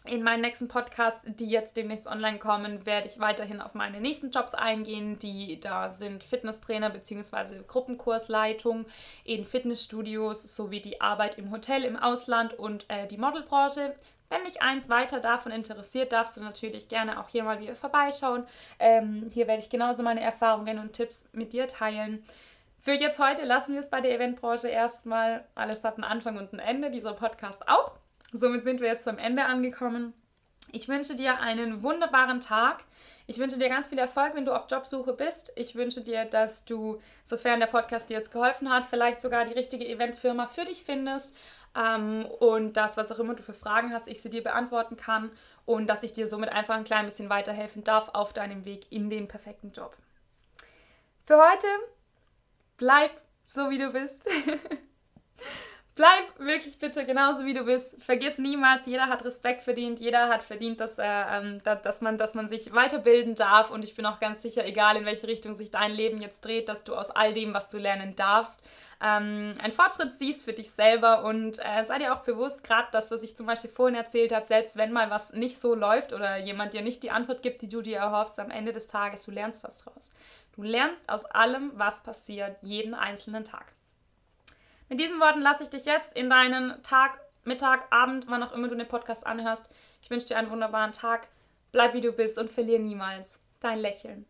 [0.06, 4.32] In meinen nächsten Podcasts, die jetzt demnächst online kommen, werde ich weiterhin auf meine nächsten
[4.32, 7.62] Jobs eingehen, die da sind Fitnesstrainer bzw.
[7.68, 8.86] Gruppenkursleitung
[9.24, 13.96] in Fitnessstudios sowie die Arbeit im Hotel im Ausland und äh, die Modelbranche.
[14.30, 18.48] Wenn dich eins weiter davon interessiert, darfst du natürlich gerne auch hier mal wieder vorbeischauen.
[18.80, 22.26] Ähm, hier werde ich genauso meine Erfahrungen und Tipps mit dir teilen.
[22.80, 25.46] Für jetzt heute lassen wir es bei der Eventbranche erstmal.
[25.54, 28.01] Alles hat einen Anfang und ein Ende, dieser Podcast auch.
[28.32, 30.14] Somit sind wir jetzt zum Ende angekommen.
[30.72, 32.86] Ich wünsche dir einen wunderbaren Tag.
[33.28, 35.52] Ich wünsche dir ganz viel Erfolg, wenn du auf Jobsuche bist.
[35.56, 39.54] Ich wünsche dir, dass du, sofern der Podcast dir jetzt geholfen hat, vielleicht sogar die
[39.54, 41.36] richtige Eventfirma für dich findest
[41.76, 45.32] ähm, und das, was auch immer du für Fragen hast, ich sie dir beantworten kann
[45.66, 49.10] und dass ich dir somit einfach ein klein bisschen weiterhelfen darf auf deinem Weg in
[49.10, 49.96] den perfekten Job.
[51.26, 51.68] Für heute
[52.78, 53.12] bleib
[53.48, 54.28] so wie du bist.
[55.94, 58.02] Bleib wirklich bitte genauso wie du bist.
[58.02, 62.34] Vergiss niemals, jeder hat Respekt verdient, jeder hat verdient, dass, er, ähm, dass, man, dass
[62.34, 63.72] man sich weiterbilden darf.
[63.72, 66.70] Und ich bin auch ganz sicher, egal in welche Richtung sich dein Leben jetzt dreht,
[66.70, 68.64] dass du aus all dem, was du lernen darfst,
[69.02, 71.26] ähm, einen Fortschritt siehst für dich selber.
[71.26, 74.46] Und äh, sei dir auch bewusst, gerade das, was ich zum Beispiel vorhin erzählt habe,
[74.46, 77.70] selbst wenn mal was nicht so läuft oder jemand dir nicht die Antwort gibt, die
[77.70, 80.10] du dir erhoffst, am Ende des Tages, du lernst was draus.
[80.56, 83.74] Du lernst aus allem, was passiert, jeden einzelnen Tag.
[84.92, 88.68] Mit diesen Worten lasse ich dich jetzt in deinen Tag, Mittag, Abend, wann auch immer
[88.68, 89.70] du den Podcast anhörst.
[90.02, 91.30] Ich wünsche dir einen wunderbaren Tag.
[91.72, 94.26] Bleib wie du bist und verlier niemals dein Lächeln.